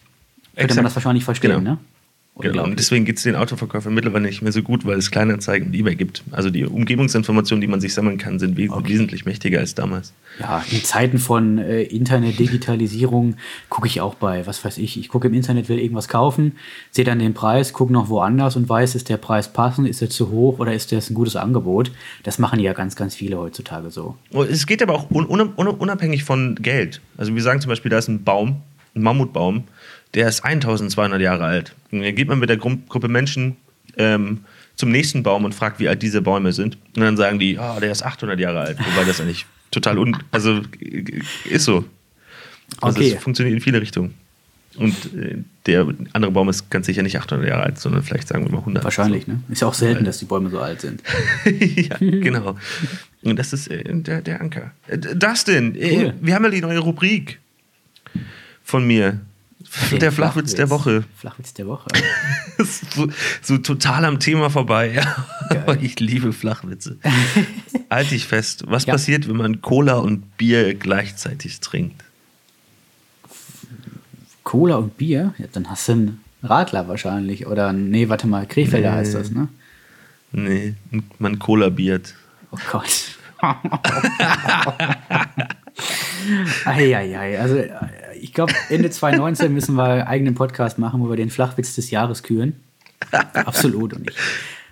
[0.54, 0.76] könnte Exakt.
[0.76, 1.72] man das wahrscheinlich verstehen, genau.
[1.72, 1.78] ne?
[2.38, 2.64] Genau.
[2.64, 5.74] Und deswegen geht es den Autoverkäufern mittlerweile nicht mehr so gut, weil es Kleinanzeigen und
[5.74, 6.22] eBay gibt.
[6.32, 8.92] Also die Umgebungsinformationen, die man sich sammeln kann, sind wes okay.
[8.92, 10.12] wesentlich mächtiger als damals.
[10.38, 13.36] Ja, in Zeiten von äh, Internet-Digitalisierung
[13.70, 16.52] gucke ich auch bei, was weiß ich, ich gucke im Internet, will irgendwas kaufen,
[16.90, 20.10] sehe dann den Preis, gucke noch woanders und weiß, ist der Preis passend, ist er
[20.10, 21.90] zu hoch oder ist das ein gutes Angebot.
[22.22, 24.14] Das machen ja ganz, ganz viele heutzutage so.
[24.32, 27.00] Oh, es geht aber auch un unabhängig von Geld.
[27.16, 28.56] Also wir sagen zum Beispiel, da ist ein Baum,
[28.94, 29.64] ein Mammutbaum,
[30.16, 31.74] der ist 1200 Jahre alt.
[31.92, 33.56] Und dann geht man mit der Gruppe Menschen
[33.96, 34.40] ähm,
[34.74, 36.76] zum nächsten Baum und fragt, wie alt diese Bäume sind.
[36.96, 38.78] Und dann sagen die, oh, der ist 800 Jahre alt.
[38.78, 40.16] Wobei das eigentlich total un...
[40.30, 40.62] Also
[41.44, 41.84] ist so.
[42.80, 43.12] Also okay.
[43.14, 44.14] es funktioniert in viele Richtungen.
[44.76, 48.44] Und äh, der andere Baum ist ganz sicher nicht 800 Jahre alt, sondern vielleicht sagen
[48.44, 48.84] wir mal 100.
[48.84, 49.32] Wahrscheinlich, so.
[49.32, 49.42] ne?
[49.50, 51.02] Ist ja auch selten, dass die Bäume so alt sind.
[51.44, 52.56] ja, genau.
[53.22, 54.72] Und das ist äh, der, der Anker.
[54.86, 56.14] Äh, Dustin, cool.
[56.20, 57.38] wir haben ja die neue Rubrik
[58.62, 59.20] von mir.
[59.90, 61.04] Der, der Flachwitz, der Woche.
[61.16, 61.88] Flachwitz der Woche.
[62.58, 63.08] so,
[63.42, 65.02] so, total am Thema vorbei.
[65.50, 66.98] Aber ich liebe Flachwitze.
[67.90, 68.64] halt dich fest.
[68.66, 68.94] Was ja.
[68.94, 72.02] passiert, wenn man Cola und Bier gleichzeitig trinkt?
[74.44, 75.34] Cola und Bier?
[75.38, 77.46] Ja, dann hast du einen Radler wahrscheinlich.
[77.46, 78.98] Oder, nee, warte mal, Krefelder nee.
[78.98, 79.48] heißt das, ne?
[80.32, 80.74] Nee,
[81.18, 82.14] man Cola biert.
[82.50, 83.16] Oh Gott.
[86.64, 87.62] Eieiei, also
[88.20, 91.90] ich glaube, Ende 2019 müssen wir einen eigenen Podcast machen, wo wir den Flachwitz des
[91.90, 92.54] Jahres küren.
[93.34, 93.94] Absolut.
[93.94, 94.16] Und ich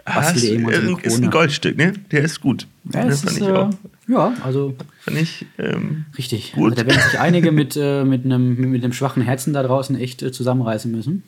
[0.04, 1.92] bastel irgendwann so ist ein Goldstück, ne?
[2.10, 2.66] Der ist gut.
[2.92, 3.68] Ja, das ist, äh,
[4.08, 4.74] ja also.
[5.00, 5.46] Fand ich.
[5.58, 6.52] Ähm, richtig.
[6.52, 6.72] Gut.
[6.72, 9.98] Also, da werden sich einige mit, äh, mit, einem, mit einem schwachen Herzen da draußen
[9.98, 11.22] echt äh, zusammenreißen müssen.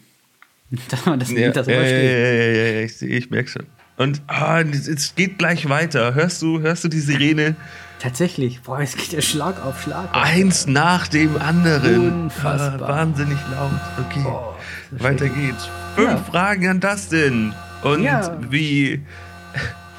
[0.90, 3.66] Dass man das, ja, das ja, ja, ja, ja, ja, ich, ich merke schon.
[3.96, 6.14] Und ah, es geht gleich weiter.
[6.14, 7.56] Hörst du, hörst du die Sirene?
[7.98, 8.60] Tatsächlich.
[8.62, 10.08] Boah, es geht ja Schlag auf Schlag.
[10.12, 12.24] Eins nach dem anderen.
[12.24, 12.82] Unfassbar.
[12.82, 13.70] Ah, wahnsinnig laut.
[14.06, 14.22] Okay.
[14.22, 14.56] Boah,
[14.90, 15.68] weiter geht's.
[15.94, 16.16] Fünf ja.
[16.18, 17.54] Fragen an Dustin.
[17.82, 18.38] Und ja.
[18.50, 19.02] wie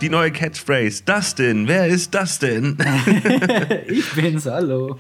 [0.01, 1.03] die neue Catchphrase.
[1.03, 2.77] Dustin, wer ist Dustin?
[3.87, 4.99] ich bin's, hallo.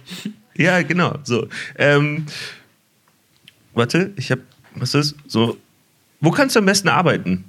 [0.55, 1.15] Ja, genau.
[1.23, 1.47] So.
[1.77, 2.25] Ähm,
[3.73, 4.39] warte, ich hab.
[4.75, 5.15] Was ist?
[5.27, 5.57] So.
[6.19, 7.45] Wo kannst du am besten arbeiten?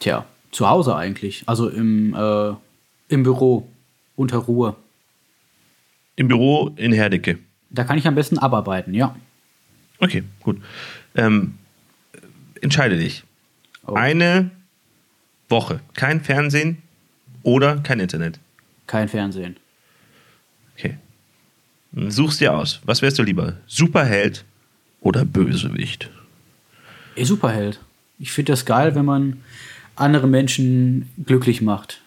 [0.00, 1.44] Tja, zu Hause eigentlich.
[1.46, 2.52] Also im, äh,
[3.10, 3.68] im Büro,
[4.16, 4.76] unter Ruhe.
[6.16, 7.38] Im Büro in Herdecke.
[7.70, 9.14] Da kann ich am besten abarbeiten, ja.
[9.98, 10.60] Okay, gut.
[11.14, 11.54] Ähm,
[12.60, 13.24] entscheide dich.
[13.86, 13.94] Oh.
[13.94, 14.50] Eine
[15.48, 15.80] Woche.
[15.94, 16.78] Kein Fernsehen
[17.42, 18.38] oder kein Internet.
[18.86, 19.56] Kein Fernsehen.
[20.76, 20.96] Okay.
[21.92, 22.80] Suchst dir aus.
[22.84, 23.56] Was wärst du lieber?
[23.66, 24.44] Superheld
[25.00, 26.10] oder Bösewicht?
[27.16, 27.80] Ey, Superheld.
[28.18, 29.42] Ich finde das geil, wenn man
[29.96, 32.00] andere Menschen glücklich macht.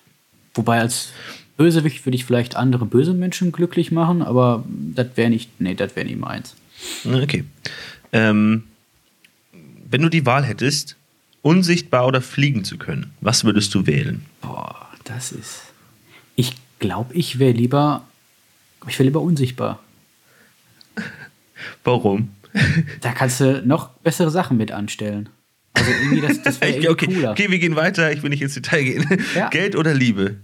[0.54, 1.12] Wobei als
[1.58, 5.96] Bösewicht würde ich vielleicht andere böse Menschen glücklich machen, aber das wäre nicht, nee, das
[5.96, 6.56] wäre nicht meins.
[7.06, 7.46] Okay.
[8.12, 8.64] Ähm,
[9.90, 10.96] wenn du die Wahl hättest,
[11.42, 14.26] unsichtbar oder fliegen zu können, was würdest du wählen?
[14.42, 15.62] Boah, das ist.
[16.36, 18.04] Ich glaube, ich wäre lieber.
[18.88, 19.80] Ich wäre lieber unsichtbar.
[21.84, 22.32] Warum?
[23.02, 25.30] Da kannst du noch bessere Sachen mit anstellen.
[25.74, 27.32] Also irgendwie das, das wäre okay, cooler.
[27.32, 28.12] Okay, wir gehen weiter.
[28.12, 29.20] Ich will nicht ins Detail gehen.
[29.36, 29.50] Ja.
[29.50, 30.38] Geld oder Liebe?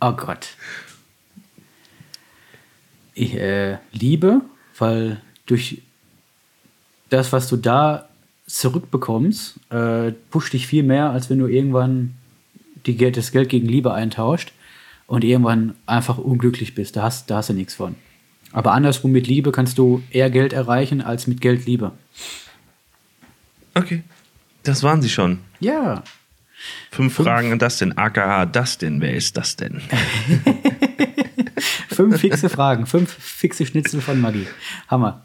[0.00, 0.48] oh Gott.
[3.14, 4.42] Ich, äh, Liebe,
[4.76, 5.82] weil durch
[7.10, 8.08] das, was du da
[8.46, 12.14] zurückbekommst, äh, pusht dich viel mehr, als wenn du irgendwann
[12.86, 14.52] die Geld, das Geld gegen Liebe eintauscht
[15.06, 16.96] und irgendwann einfach unglücklich bist.
[16.96, 17.94] Da hast, da hast du nichts von.
[18.52, 21.92] Aber andersrum mit Liebe kannst du eher Geld erreichen als mit Geld Liebe.
[23.74, 24.02] Okay.
[24.64, 25.38] Das waren sie schon.
[25.60, 26.02] Ja.
[26.90, 27.26] Fünf, Fünf.
[27.28, 27.96] Fragen an das denn.
[27.96, 29.00] AKA das denn.
[29.00, 29.80] Wer ist das denn?
[31.88, 32.86] fünf fixe Fragen.
[32.86, 34.46] Fünf fixe Schnitzel von Maggie.
[34.88, 35.22] Hammer.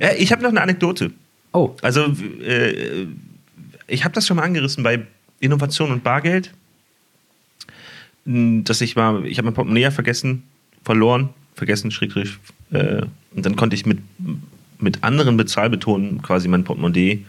[0.00, 1.12] ja, ich habe noch eine Anekdote.
[1.52, 1.76] Oh.
[1.82, 2.06] Also,
[2.42, 3.06] äh,
[3.86, 5.06] ich habe das schon mal angerissen bei
[5.40, 6.52] Innovation und Bargeld.
[8.24, 10.44] Dass ich mal, ich habe mein Portemonnaie vergessen,
[10.82, 12.38] verloren, vergessen, schrägstrich.
[12.70, 13.02] Äh,
[13.36, 13.98] und dann konnte ich mit
[14.78, 17.24] mit anderen Bezahlbetonen quasi mein Portemonnaie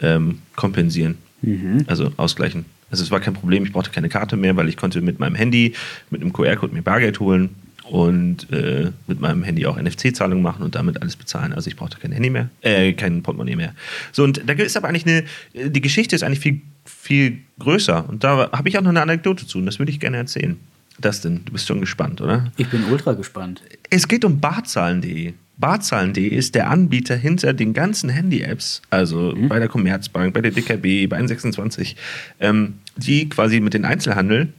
[0.00, 1.18] ähm, kompensieren.
[1.42, 1.84] Mhm.
[1.86, 2.64] Also ausgleichen.
[2.90, 5.34] Also es war kein Problem, ich brauchte keine Karte mehr, weil ich konnte mit meinem
[5.34, 5.74] Handy,
[6.10, 7.50] mit einem QR-Code mir Bargeld holen
[7.84, 11.52] und äh, mit meinem Handy auch NFC-Zahlungen machen und damit alles bezahlen.
[11.52, 13.74] Also ich brauchte kein Handy mehr, äh, kein Portemonnaie mehr.
[14.12, 18.08] So, und da ist aber eigentlich eine, die Geschichte ist eigentlich viel, viel größer.
[18.08, 20.58] Und da habe ich auch noch eine Anekdote zu und das würde ich gerne erzählen.
[20.98, 21.44] Das denn?
[21.44, 22.52] Du bist schon gespannt, oder?
[22.56, 23.62] Ich bin ultra gespannt.
[23.90, 25.32] Es geht um barzahlen.de.
[25.62, 29.48] Barzahlen.de ist der Anbieter hinter den ganzen Handy-Apps, also mhm.
[29.48, 31.94] bei der Commerzbank, bei der DKB, bei N26,
[32.40, 34.52] ähm, die quasi mit dem Einzelhandel,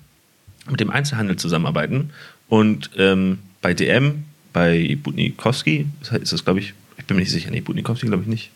[0.69, 2.11] mit dem Einzelhandel zusammenarbeiten.
[2.47, 5.87] Und ähm, bei DM, bei Budnikowski,
[6.21, 8.51] ist das, glaube ich, ich bin mir nicht sicher, nee, Budnikowski glaube ich nicht.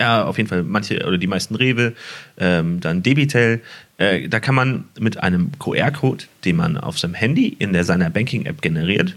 [0.00, 1.92] Ja, auf jeden Fall manche oder die meisten Rewe,
[2.38, 3.60] ähm, dann Debitel.
[3.98, 8.10] Äh, da kann man mit einem QR-Code, den man auf seinem Handy in der seiner
[8.10, 9.14] Banking-App generiert,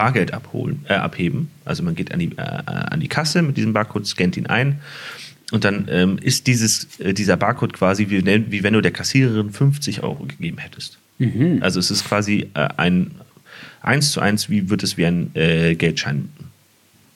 [0.00, 1.50] Bargeld abholen, äh, abheben.
[1.66, 4.80] Also man geht an die, äh, an die Kasse mit diesem Barcode, scannt ihn ein
[5.52, 9.50] und dann ähm, ist dieses, äh, dieser Barcode quasi wie, wie, wenn du der Kassiererin
[9.50, 10.96] 50 Euro gegeben hättest.
[11.18, 11.58] Mhm.
[11.60, 13.10] Also es ist quasi äh, ein
[13.82, 16.30] eins zu eins, wie wird es wie ein äh, Geldschein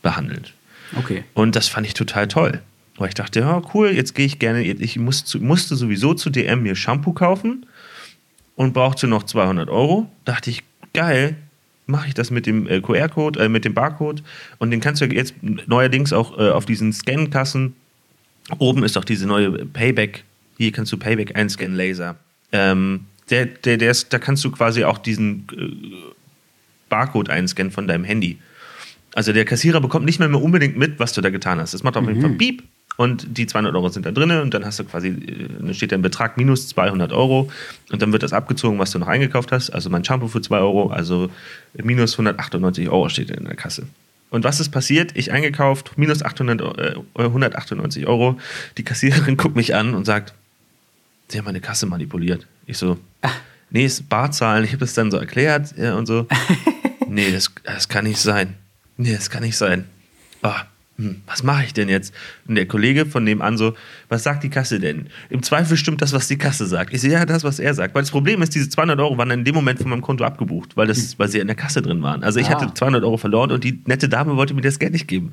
[0.02, 0.52] behandelt.
[0.94, 1.24] Okay.
[1.32, 2.60] Und das fand ich total toll.
[2.98, 6.28] Weil ich dachte, ja, cool, jetzt gehe ich gerne, ich muss zu, musste sowieso zu
[6.28, 7.64] DM mir Shampoo kaufen
[8.56, 10.10] und brauchte noch 200 Euro.
[10.26, 11.36] Dachte ich, geil,
[11.86, 14.22] mache ich das mit dem äh, QR-Code, äh, mit dem Barcode
[14.58, 17.74] und den kannst du jetzt neuerdings auch äh, auf diesen Scan-Kassen.
[18.58, 20.24] Oben ist auch diese neue Payback,
[20.58, 22.16] hier kannst du Payback einscannen, Laser.
[22.52, 26.12] Ähm, der, der, der ist, da kannst du quasi auch diesen äh,
[26.88, 28.38] Barcode einscannen von deinem Handy.
[29.14, 31.72] Also der Kassierer bekommt nicht mehr, mehr unbedingt mit, was du da getan hast.
[31.72, 32.38] Das macht auf jeden Fall mhm.
[32.38, 32.62] Piep
[32.96, 35.92] und die 200 Euro sind da drin und dann hast du quasi, äh, dann steht
[35.92, 37.50] da ein Betrag minus 200 Euro
[37.90, 39.70] und dann wird das abgezogen, was du noch eingekauft hast.
[39.70, 41.30] Also mein Shampoo für 2 Euro, also
[41.74, 43.86] minus 198 Euro steht in der Kasse.
[44.30, 45.12] Und was ist passiert?
[45.14, 48.38] Ich eingekauft, minus 800, äh, 198 Euro.
[48.78, 50.34] Die Kassiererin guckt mich an und sagt,
[51.28, 52.46] sie haben meine Kasse manipuliert.
[52.66, 52.98] Ich so,
[53.70, 54.64] nee, ist Barzahlen.
[54.64, 56.26] Ich habe das dann so erklärt ja, und so.
[57.08, 58.54] nee, das, das kann nicht sein.
[58.96, 59.84] Nee, das kann nicht sein.
[60.42, 60.64] Ah,
[60.96, 62.14] hm, was mache ich denn jetzt?
[62.46, 63.74] Und der Kollege von nebenan so,
[64.08, 65.06] was sagt die Kasse denn?
[65.28, 66.94] Im Zweifel stimmt das, was die Kasse sagt.
[66.94, 67.94] Ich sehe ja das, was er sagt.
[67.94, 70.76] Weil das Problem ist, diese 200 Euro waren in dem Moment von meinem Konto abgebucht,
[70.76, 72.22] weil, das, weil sie in der Kasse drin waren.
[72.22, 72.60] Also ich Ah.
[72.60, 75.32] hatte 200 Euro verloren und die nette Dame wollte mir das Geld nicht geben.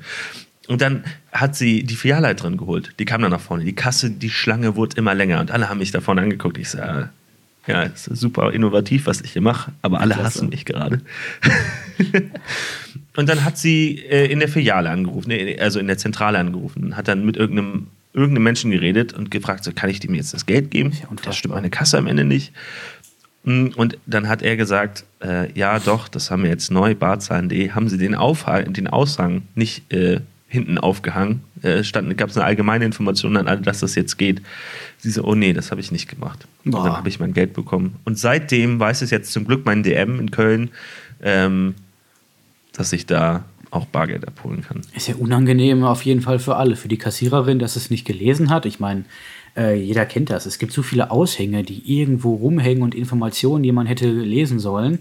[0.68, 2.92] Und dann hat sie die Filialleiterin geholt.
[2.98, 3.64] Die kam dann nach vorne.
[3.64, 6.56] Die Kasse, die Schlange wurde immer länger und alle haben mich da vorne angeguckt.
[6.58, 7.10] Ich sage,
[7.66, 10.26] ja, es ist super innovativ, was ich hier mache, aber alle Klasse.
[10.38, 11.00] hassen mich gerade.
[13.16, 16.96] Und dann hat sie äh, in der Filiale angerufen, nee, also in der Zentrale angerufen,
[16.96, 20.46] hat dann mit irgendeinem, irgendeinem Menschen geredet und gefragt, so, kann ich dem jetzt das
[20.46, 20.90] Geld geben?
[20.90, 21.24] ja unfassbar.
[21.24, 22.52] das stimmt meine Kasse am Ende nicht.
[23.44, 27.70] Mm, Und dann hat er gesagt, äh, ja doch, das haben wir jetzt neu, barzahlen.de,
[27.70, 31.42] haben sie den, Aufhang, den Aushang nicht äh, hinten aufgehangen.
[31.62, 31.82] Äh,
[32.14, 34.42] gab es eine allgemeine Information an alle, dass das jetzt geht.
[34.98, 36.46] Sie so, oh nee, das habe ich nicht gemacht.
[36.64, 36.84] Und Boah.
[36.84, 37.96] dann habe ich mein Geld bekommen.
[38.04, 40.70] Und seitdem weiß es jetzt zum Glück mein DM in Köln,
[41.22, 41.74] ähm,
[42.72, 44.82] dass ich da auch Bargeld abholen kann.
[44.94, 46.76] Ist ja unangenehm auf jeden Fall für alle.
[46.76, 48.66] Für die Kassiererin, dass es nicht gelesen hat.
[48.66, 49.04] Ich meine,
[49.56, 50.44] äh, jeder kennt das.
[50.46, 55.00] Es gibt so viele Aushänge, die irgendwo rumhängen und Informationen, die man hätte lesen sollen.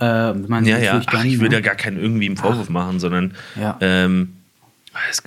[0.00, 1.56] Äh, man Ja, ja, Ach, ich will ne?
[1.56, 3.78] da gar keinen irgendwie einen Vorwurf machen, sondern Ja.
[3.80, 4.34] ähm,
[5.10, 5.22] es,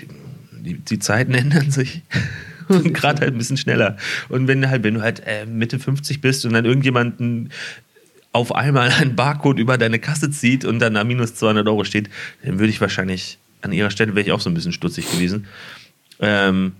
[0.51, 2.01] die, die Zeiten ändern sich.
[2.69, 3.97] Und gerade halt ein bisschen schneller.
[4.29, 7.49] Und wenn halt, wenn du halt äh, Mitte 50 bist und dann irgendjemanden
[8.37, 12.09] auf einmal einen Barcode über deine Kasse zieht und dann da minus 200 Euro steht,
[12.43, 15.47] dann würde ich wahrscheinlich, an ihrer Stelle wäre ich auch so ein bisschen stutzig gewesen.
[16.19, 16.73] Ähm,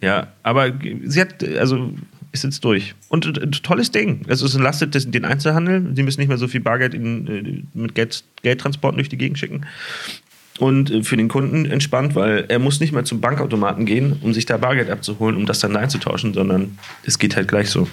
[0.00, 0.72] ja, aber
[1.04, 1.92] sie hat, also
[2.32, 2.94] ist jetzt durch.
[3.08, 4.24] Und äh, tolles Ding.
[4.28, 5.92] Also es entlastet den Einzelhandel.
[5.94, 9.38] Sie müssen nicht mehr so viel Bargeld in, äh, mit Geld, Geldtransporten durch die Gegend
[9.38, 9.66] schicken.
[10.58, 14.32] Und äh, für den Kunden entspannt, weil er muss nicht mehr zum Bankautomaten gehen, um
[14.32, 17.88] sich da Bargeld abzuholen, um das dann da einzutauschen, sondern es geht halt gleich so.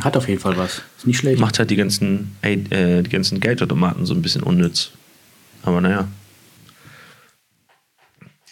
[0.00, 0.82] Hat auf jeden Fall was.
[0.98, 1.40] Ist nicht schlecht.
[1.40, 2.56] Macht halt die ganzen, äh,
[3.02, 4.90] die ganzen Geldautomaten so ein bisschen unnütz.
[5.62, 6.08] Aber naja.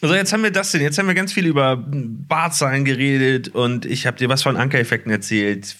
[0.02, 0.80] Also jetzt haben wir das denn.
[0.80, 5.12] Jetzt haben wir ganz viel über Barzahlen geredet und ich habe dir was von Ankereffekten
[5.12, 5.76] erzählt.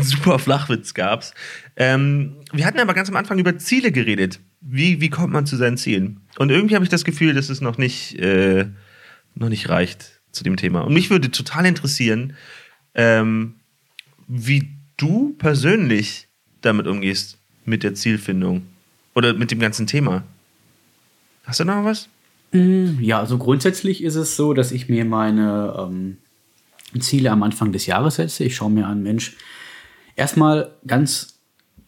[0.00, 1.34] Super Flachwitz gab's.
[1.76, 4.40] Ähm, wir hatten aber ganz am Anfang über Ziele geredet.
[4.62, 6.20] Wie, wie kommt man zu seinen Zielen?
[6.38, 8.66] Und irgendwie habe ich das Gefühl, dass es noch nicht, äh,
[9.34, 10.80] noch nicht reicht zu dem Thema.
[10.80, 12.34] Und mich würde total interessieren,
[12.94, 13.56] ähm,
[14.26, 16.28] wie du persönlich
[16.62, 18.62] damit umgehst, mit der Zielfindung
[19.14, 20.22] oder mit dem ganzen Thema.
[21.44, 22.08] Hast du noch was?
[22.52, 26.18] Mm, Ja, also grundsätzlich ist es so, dass ich mir meine ähm,
[27.00, 28.44] Ziele am Anfang des Jahres setze.
[28.44, 29.36] Ich schaue mir an, Mensch,
[30.14, 31.38] erstmal ganz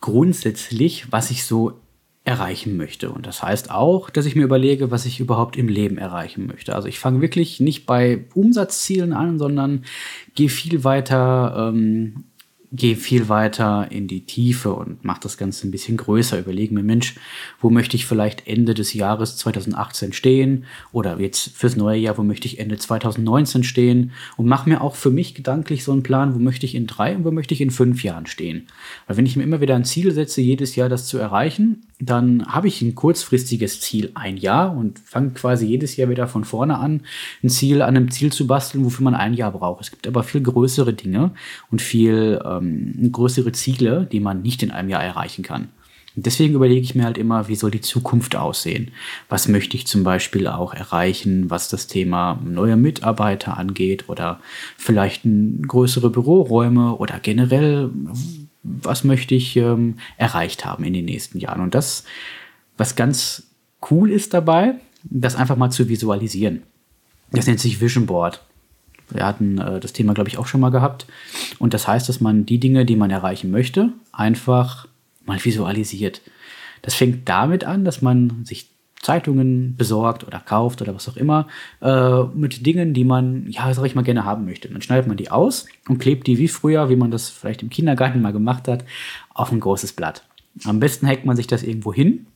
[0.01, 1.81] grundsätzlich, was ich so
[2.25, 3.11] erreichen möchte.
[3.11, 6.75] Und das heißt auch, dass ich mir überlege, was ich überhaupt im Leben erreichen möchte.
[6.75, 9.85] Also ich fange wirklich nicht bei Umsatzzielen an, sondern
[10.35, 12.25] gehe viel weiter ähm,
[12.71, 16.39] gehe viel weiter in die Tiefe und mache das Ganze ein bisschen größer.
[16.39, 17.15] Überlege mir, Mensch,
[17.61, 22.23] wo möchte ich vielleicht Ende des Jahres 2018 stehen oder jetzt fürs neue Jahr, wo
[22.23, 26.35] möchte ich Ende 2019 stehen und mache mir auch für mich gedanklich so einen Plan,
[26.35, 28.67] wo möchte ich in drei und wo möchte ich in fünf Jahren stehen.
[29.07, 32.47] Weil wenn ich mir immer wieder ein Ziel setze, jedes Jahr das zu erreichen, dann
[32.47, 36.79] habe ich ein kurzfristiges Ziel ein Jahr und fange quasi jedes Jahr wieder von vorne
[36.79, 37.03] an,
[37.43, 39.81] ein Ziel an einem Ziel zu basteln, wofür man ein Jahr braucht.
[39.83, 41.33] Es gibt aber viel größere Dinge
[41.71, 45.69] und viel ähm, größere Ziele, die man nicht in einem Jahr erreichen kann.
[46.19, 48.91] Und deswegen überlege ich mir halt immer, wie soll die Zukunft aussehen?
[49.29, 54.41] Was möchte ich zum Beispiel auch erreichen, was das Thema neuer Mitarbeiter angeht oder
[54.77, 57.91] vielleicht größere Büroräume oder generell,
[58.65, 61.61] was möchte ich ähm, erreicht haben in den nächsten Jahren?
[61.61, 62.03] Und das,
[62.77, 63.45] was ganz
[63.89, 66.65] cool ist dabei, das einfach mal zu visualisieren.
[67.31, 68.43] Das nennt sich Vision Board.
[69.11, 71.07] Wir hatten äh, das Thema, glaube ich, auch schon mal gehabt.
[71.59, 74.87] Und das heißt, dass man die Dinge, die man erreichen möchte, einfach
[75.25, 76.21] mal visualisiert.
[76.83, 78.69] Das fängt damit an, dass man sich
[79.01, 81.47] Zeitungen besorgt oder kauft oder was auch immer
[81.81, 84.69] äh, mit Dingen, die man, ja, sag ich mal, gerne haben möchte.
[84.69, 87.71] Dann schneidet man die aus und klebt die wie früher, wie man das vielleicht im
[87.71, 88.85] Kindergarten mal gemacht hat,
[89.33, 90.25] auf ein großes Blatt.
[90.65, 92.27] Am besten hängt man sich das irgendwo hin,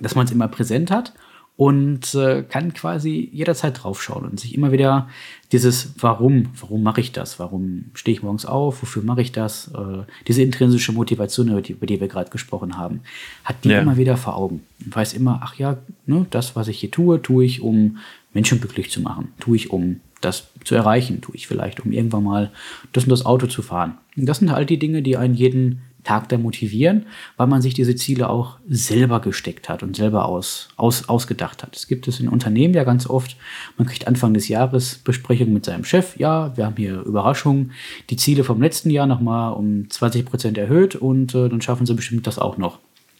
[0.00, 1.12] dass man es immer präsent hat
[1.60, 5.10] und äh, kann quasi jederzeit draufschauen und sich immer wieder
[5.52, 9.70] dieses Warum, warum mache ich das, warum stehe ich morgens auf, wofür mache ich das,
[9.74, 13.00] äh, diese intrinsische Motivation, über die, über die wir gerade gesprochen haben,
[13.44, 13.82] hat die Ja.
[13.82, 17.20] immer wieder vor Augen und weiß immer, ach ja, ne, das, was ich hier tue,
[17.20, 17.98] tue ich, um
[18.32, 22.24] Menschen glücklich zu machen, tue ich, um das zu erreichen, tue ich vielleicht, um irgendwann
[22.24, 22.50] mal
[22.94, 23.98] das und das Auto zu fahren.
[24.16, 27.74] Und das sind halt die Dinge, die einen jeden Tag da motivieren, weil man sich
[27.74, 31.76] diese Ziele auch selber gesteckt hat und selber aus, aus, ausgedacht hat.
[31.76, 33.36] Es gibt es in Unternehmen ja ganz oft.
[33.76, 36.16] Man kriegt Anfang des Jahres Besprechungen mit seinem Chef.
[36.18, 37.72] Ja, wir haben hier Überraschungen.
[38.08, 41.94] Die Ziele vom letzten Jahr nochmal um 20 Prozent erhöht und äh, dann schaffen sie
[41.94, 42.78] bestimmt das auch noch.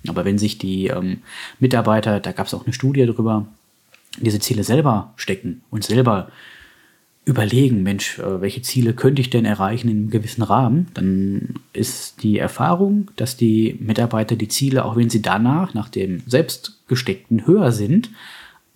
[0.08, 1.22] Aber wenn sich die ähm,
[1.58, 3.46] Mitarbeiter, da gab es auch eine Studie darüber,
[4.18, 6.30] diese Ziele selber stecken und selber
[7.30, 12.22] überlegen, Mensch, äh, welche Ziele könnte ich denn erreichen in einem gewissen Rahmen, dann ist
[12.22, 17.72] die Erfahrung, dass die Mitarbeiter die Ziele, auch wenn sie danach, nach dem selbstgesteckten, höher
[17.72, 18.10] sind,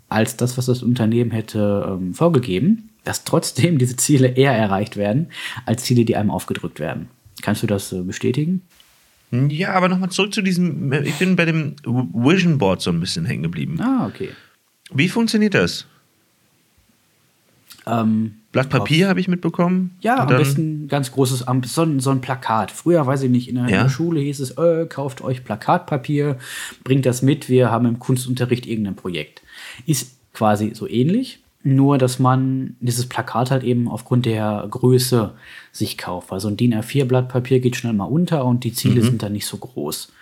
[0.08, 5.28] als das, was das Unternehmen hätte ähm, vorgegeben, dass trotzdem diese Ziele eher erreicht werden,
[5.66, 7.08] als Ziele, die einem aufgedrückt werden.
[7.42, 8.62] Kannst du das äh, bestätigen?
[9.30, 13.24] Ja, aber nochmal zurück zu diesem, ich bin bei dem Vision Board so ein bisschen
[13.24, 13.80] hängen geblieben.
[13.80, 14.28] Ah, okay.
[14.92, 15.86] Wie funktioniert das?
[17.86, 19.96] Ähm, Blatt Papier habe ich mitbekommen.
[20.00, 22.70] Ja, am besten ganz großes, so ein, so ein Plakat.
[22.70, 23.88] Früher, weiß ich nicht, in der, ja.
[23.88, 26.38] Schule hieß es, äh, kauft euch Plakatpapier,
[26.84, 29.42] bringt das mit, wir haben im Kunstunterricht irgendein Projekt.
[29.86, 35.34] Ist quasi so ähnlich, nur dass man dieses Plakat halt eben aufgrund der Größe
[35.72, 36.30] sich kauft.
[36.30, 39.04] Weil so ein DIN A4-Blatt Papier geht schnell mal unter und die Ziele mhm.
[39.04, 40.12] sind dann nicht so groß.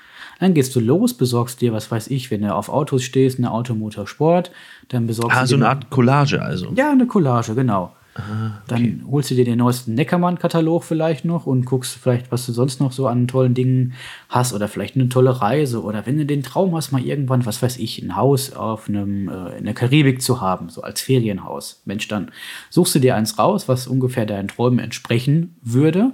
[0.40, 3.50] Dann gehst du los, besorgst dir, was weiß ich, wenn du auf Autos stehst, eine
[3.50, 4.50] Automotorsport,
[4.88, 5.46] dann besorgst ah, du.
[5.48, 6.72] so eine Art Collage also.
[6.74, 7.92] Ja, eine Collage, genau.
[8.14, 9.00] Ah, okay.
[9.00, 12.78] Dann holst du dir den neuesten Neckermann-Katalog vielleicht noch und guckst vielleicht, was du sonst
[12.78, 13.94] noch so an tollen Dingen
[14.28, 17.62] hast oder vielleicht eine tolle Reise oder wenn du den Traum hast, mal irgendwann, was
[17.62, 21.80] weiß ich, ein Haus auf einem, äh, in der Karibik zu haben, so als Ferienhaus.
[21.86, 22.30] Mensch, dann
[22.68, 26.12] suchst du dir eins raus, was ungefähr deinen Träumen entsprechen würde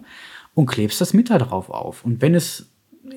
[0.55, 2.05] und klebst das mit da drauf auf.
[2.05, 2.71] Und wenn es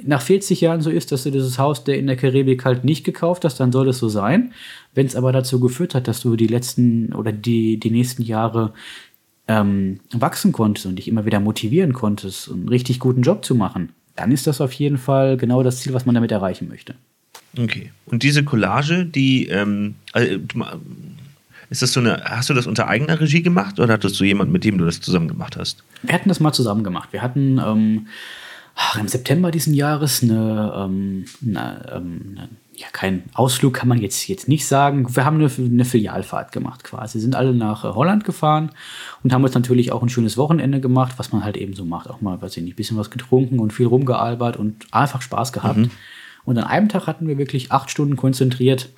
[0.03, 3.03] nach 40 Jahren so ist, dass du dieses Haus der in der Karibik halt nicht
[3.03, 4.53] gekauft hast, dann soll es so sein.
[4.93, 8.73] Wenn es aber dazu geführt hat, dass du die letzten oder die, die nächsten Jahre
[9.47, 13.89] ähm, wachsen konntest und dich immer wieder motivieren konntest, einen richtig guten Job zu machen,
[14.15, 16.95] dann ist das auf jeden Fall genau das Ziel, was man damit erreichen möchte.
[17.57, 17.91] Okay.
[18.05, 20.37] Und diese Collage, die ähm, also,
[21.69, 24.51] ist das so eine, hast du das unter eigener Regie gemacht oder hattest du jemanden,
[24.51, 25.83] mit dem du das zusammen gemacht hast?
[26.03, 27.09] Wir hatten das mal zusammen gemacht.
[27.11, 28.07] Wir hatten ähm,
[28.75, 33.99] ach, im September diesen Jahres eine, ähm, eine, ähm, eine, ja, kein Ausflug kann man
[33.99, 35.15] jetzt, jetzt nicht sagen.
[35.15, 37.15] Wir haben eine, eine Filialfahrt gemacht quasi.
[37.15, 38.71] Wir sind alle nach äh, Holland gefahren
[39.23, 42.09] und haben uns natürlich auch ein schönes Wochenende gemacht, was man halt eben so macht.
[42.09, 45.53] Auch mal, weiß ich nicht, ein bisschen was getrunken und viel rumgealbert und einfach Spaß
[45.53, 45.77] gehabt.
[45.77, 45.91] Mhm.
[46.43, 48.89] Und an einem Tag hatten wir wirklich acht Stunden konzentriert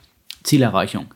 [0.43, 1.13] Zielerreichung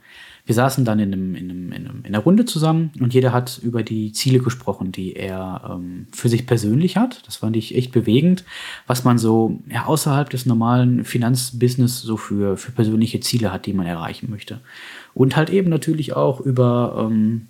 [0.47, 3.33] wir saßen dann in, einem, in, einem, in, einem, in einer Runde zusammen und jeder
[3.33, 7.21] hat über die Ziele gesprochen, die er ähm, für sich persönlich hat.
[7.27, 8.45] Das fand ich echt bewegend,
[8.87, 13.73] was man so ja, außerhalb des normalen Finanzbusiness so für, für persönliche Ziele hat, die
[13.73, 14.61] man erreichen möchte.
[15.13, 17.47] Und halt eben natürlich auch über, ähm,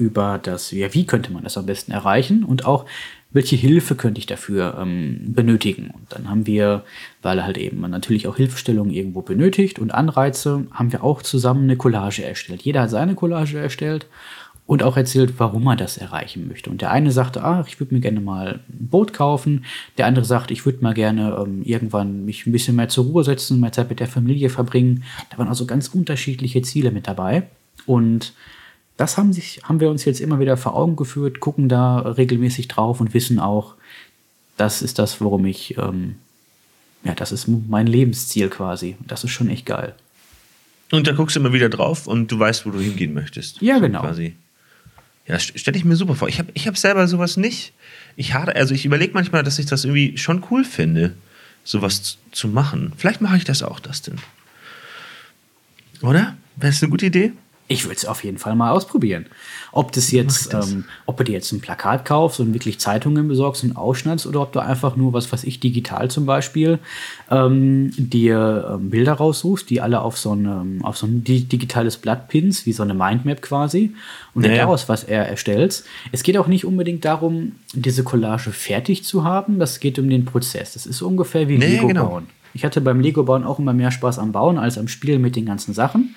[0.00, 2.86] über das, ja, wie könnte man das am besten erreichen und auch
[3.32, 5.90] welche Hilfe könnte ich dafür ähm, benötigen?
[5.90, 6.82] Und dann haben wir,
[7.22, 11.64] weil halt eben man natürlich auch Hilfestellungen irgendwo benötigt und Anreize, haben wir auch zusammen
[11.64, 12.62] eine Collage erstellt.
[12.62, 14.06] Jeder hat seine Collage erstellt
[14.66, 16.70] und auch erzählt, warum er das erreichen möchte.
[16.70, 19.64] Und der eine sagte, ach, ich würde mir gerne mal ein Boot kaufen.
[19.98, 23.24] Der andere sagt, ich würde mal gerne ähm, irgendwann mich ein bisschen mehr zur Ruhe
[23.24, 25.04] setzen, mehr Zeit mit der Familie verbringen.
[25.30, 27.44] Da waren also ganz unterschiedliche Ziele mit dabei.
[27.86, 28.32] Und
[29.00, 32.68] das haben, sich, haben wir uns jetzt immer wieder vor Augen geführt, gucken da regelmäßig
[32.68, 33.74] drauf und wissen auch,
[34.58, 36.16] das ist das, worum ich, ähm,
[37.02, 38.96] ja, das ist mein Lebensziel quasi.
[39.06, 39.94] Das ist schon echt geil.
[40.90, 43.62] Und da guckst du immer wieder drauf und du weißt, wo du hingehen möchtest.
[43.62, 44.00] Ja, so genau.
[44.00, 44.34] Quasi.
[45.26, 46.28] Ja, stelle ich mir super vor.
[46.28, 47.72] Ich habe ich hab selber sowas nicht.
[48.16, 51.14] Ich hatte, also ich überlege manchmal, dass ich das irgendwie schon cool finde,
[51.64, 52.92] sowas zu machen.
[52.98, 54.18] Vielleicht mache ich das auch, das denn.
[56.02, 56.36] Oder?
[56.56, 57.32] Wäre das eine gute Idee?
[57.70, 59.26] Ich würde es auf jeden Fall mal ausprobieren.
[59.70, 60.72] Ob das jetzt, das.
[60.72, 64.40] Ähm, ob du dir jetzt ein Plakat kaufst und wirklich Zeitungen besorgst und ausschneidest oder
[64.40, 66.80] ob du einfach nur, was weiß ich, digital zum Beispiel,
[67.30, 72.26] ähm, dir ähm, Bilder raussuchst, die alle auf so, ein, auf so ein digitales Blatt
[72.28, 73.94] pins, wie so eine Mindmap quasi,
[74.34, 74.56] und naja.
[74.56, 75.86] daraus was er erstellst.
[76.10, 80.24] Es geht auch nicht unbedingt darum, diese Collage fertig zu haben, das geht um den
[80.24, 80.72] Prozess.
[80.72, 82.08] Das ist ungefähr wie nee, Lego genau.
[82.08, 82.26] bauen.
[82.52, 85.36] Ich hatte beim Lego bauen auch immer mehr Spaß am Bauen als am Spielen mit
[85.36, 86.16] den ganzen Sachen.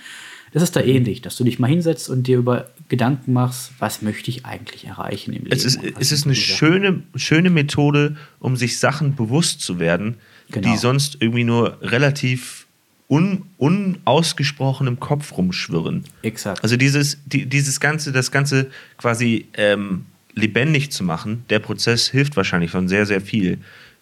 [0.53, 4.04] Das ist da ähnlich, dass du dich mal hinsetzt und dir über Gedanken machst, was
[4.04, 5.51] möchte ich eigentlich erreichen im Leben.
[5.51, 10.15] Es ist, es ist eine schöne, schöne Methode, um sich Sachen bewusst zu werden,
[10.51, 10.71] genau.
[10.71, 12.67] die sonst irgendwie nur relativ
[13.10, 16.04] un, unausgesprochen im Kopf rumschwirren.
[16.21, 16.62] Exakt.
[16.63, 22.37] Also dieses, die, dieses Ganze, das Ganze quasi ähm, lebendig zu machen, der Prozess hilft
[22.37, 23.58] wahrscheinlich schon sehr, sehr viel.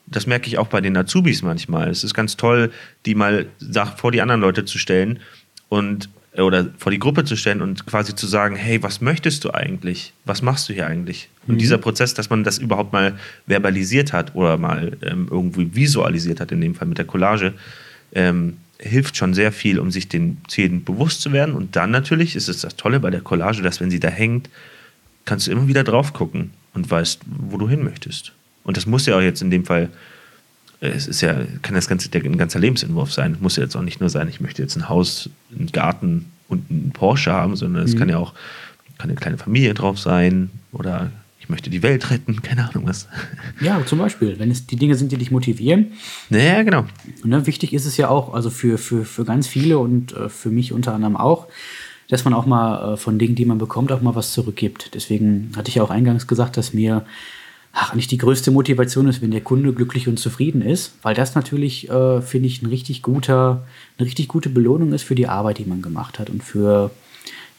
[0.06, 1.90] Das merke ich auch bei den Azubis manchmal.
[1.90, 2.72] Es ist ganz toll,
[3.06, 3.46] die mal
[3.96, 5.20] vor die anderen Leute zu stellen
[5.70, 9.52] und oder vor die Gruppe zu stellen und quasi zu sagen, hey, was möchtest du
[9.54, 10.14] eigentlich?
[10.26, 11.28] Was machst du hier eigentlich?
[11.48, 11.60] Und Mhm.
[11.60, 13.18] dieser Prozess, dass man das überhaupt mal
[13.48, 17.54] verbalisiert hat oder mal ähm, irgendwie visualisiert hat, in dem Fall mit der Collage,
[18.14, 21.54] ähm, hilft schon sehr viel, um sich den Zielen bewusst zu werden.
[21.54, 24.50] Und dann natürlich ist es das Tolle bei der Collage, dass wenn sie da hängt,
[25.26, 28.32] kannst du immer wieder drauf gucken und weißt, wo du hin möchtest.
[28.64, 29.90] Und das muss ja auch jetzt in dem Fall,
[30.82, 33.38] es ist ja, kann das ganze, der, ein ganzer Lebensentwurf sein.
[33.40, 36.70] Muss ja jetzt auch nicht nur sein, ich möchte jetzt ein Haus, einen Garten und
[36.70, 38.34] einen Porsche haben, sondern es kann ja auch
[39.02, 43.08] kann eine kleine Familie drauf sein oder ich möchte die Welt retten, keine Ahnung was.
[43.60, 45.94] Ja, zum Beispiel, wenn es die Dinge sind, die dich motivieren.
[46.30, 46.86] naja, genau.
[47.24, 50.50] Ne, wichtig ist es ja auch, also für, für, für ganz viele und äh, für
[50.50, 51.48] mich unter anderem auch,
[52.10, 54.94] dass man auch mal äh, von Dingen, die man bekommt, auch mal was zurückgibt.
[54.94, 57.06] Deswegen hatte ich ja auch eingangs gesagt, dass mir
[57.74, 61.36] ach, nicht die größte Motivation ist, wenn der Kunde glücklich und zufrieden ist, weil das
[61.36, 63.66] natürlich, äh, finde ich, ein richtig guter,
[63.98, 66.92] eine richtig gute Belohnung ist für die Arbeit, die man gemacht hat und für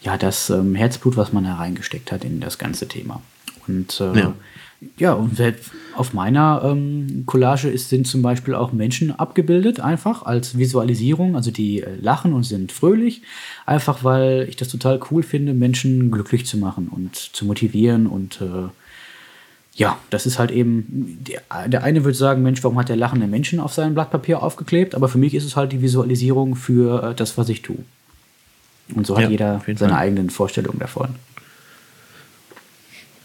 [0.02, 3.22] ja, das ähm, Herzblut, was man da reingesteckt hat in das ganze Thema.
[3.68, 4.34] Und äh, Ja.
[4.98, 5.12] ja.
[5.14, 10.58] und selbst auf meiner ähm, Collage ist, sind zum Beispiel auch Menschen abgebildet, einfach als
[10.58, 11.36] Visualisierung.
[11.36, 13.22] Also die äh, lachen und sind fröhlich,
[13.64, 18.08] einfach weil ich das total cool finde, Menschen glücklich zu machen und zu motivieren.
[18.08, 18.68] Und äh,
[19.74, 23.26] ja, das ist halt eben, der, der eine würde sagen, Mensch, warum hat der lachende
[23.26, 24.94] Menschen auf sein Blatt Papier aufgeklebt?
[24.94, 27.78] Aber für mich ist es halt die Visualisierung für äh, das, was ich tue.
[28.94, 29.92] Und so hat Ja, jeder seine Fall.
[29.92, 31.10] eigenen Vorstellungen davon.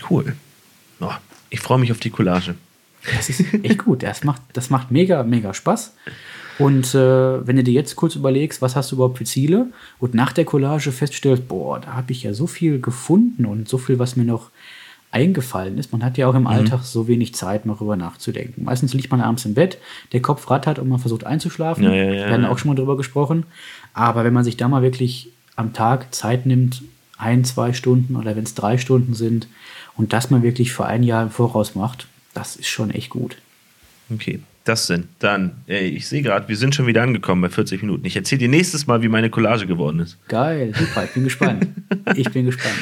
[0.10, 0.36] Cool.
[1.00, 1.12] Oh,
[1.50, 2.56] ich freue mich auf die Collage.
[3.16, 4.04] Das ist echt gut.
[4.04, 5.94] Das macht, das macht mega, mega Spaß.
[6.60, 9.68] Und äh, wenn du dir jetzt kurz überlegst, was hast du überhaupt für Ziele
[10.00, 13.78] und nach der Collage feststellst, boah, da habe ich ja so viel gefunden und so
[13.78, 14.50] viel, was mir noch
[15.12, 15.92] eingefallen ist.
[15.92, 16.48] Man hat ja auch im Mhm.
[16.48, 18.64] Alltag so wenig Zeit, noch darüber nachzudenken.
[18.66, 19.78] Meistens liegt man abends im Bett,
[20.12, 21.84] der Kopf rattert und man versucht einzuschlafen.
[21.84, 22.50] Ja, ja, ja, Wir hatten ja.
[22.50, 23.46] auch schon mal drüber gesprochen.
[23.94, 26.84] Aber wenn man sich da mal wirklich am Tag Zeit nimmt,
[27.18, 29.48] ein, zwei Stunden oder wenn es drei Stunden sind
[29.96, 33.38] und das mal wirklich für ein Jahr im Voraus macht, das ist schon echt gut.
[34.14, 37.82] Okay, das sind dann, ey, ich sehe gerade, wir sind schon wieder angekommen bei 40
[37.82, 38.06] Minuten.
[38.06, 40.18] Ich erzähle dir nächstes Mal, wie meine Collage geworden ist.
[40.28, 41.68] Geil, super, ich bin gespannt.
[42.16, 42.76] Ich bin gespannt.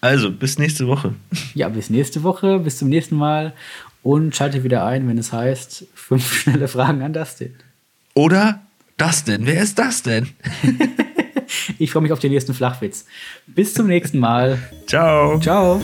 [0.00, 1.14] Also, bis nächste Woche.
[1.54, 3.52] Ja, bis nächste Woche, bis zum nächsten Mal
[4.02, 7.54] und schalte wieder ein, wenn es heißt, fünf schnelle Fragen an Dustin.
[8.14, 8.60] Oder
[8.96, 9.46] das denn?
[9.46, 10.28] Wer ist das denn?
[11.78, 13.06] Ich freue mich auf den nächsten Flachwitz.
[13.46, 14.58] Bis zum nächsten Mal.
[14.86, 15.38] Ciao.
[15.40, 15.80] Ciao.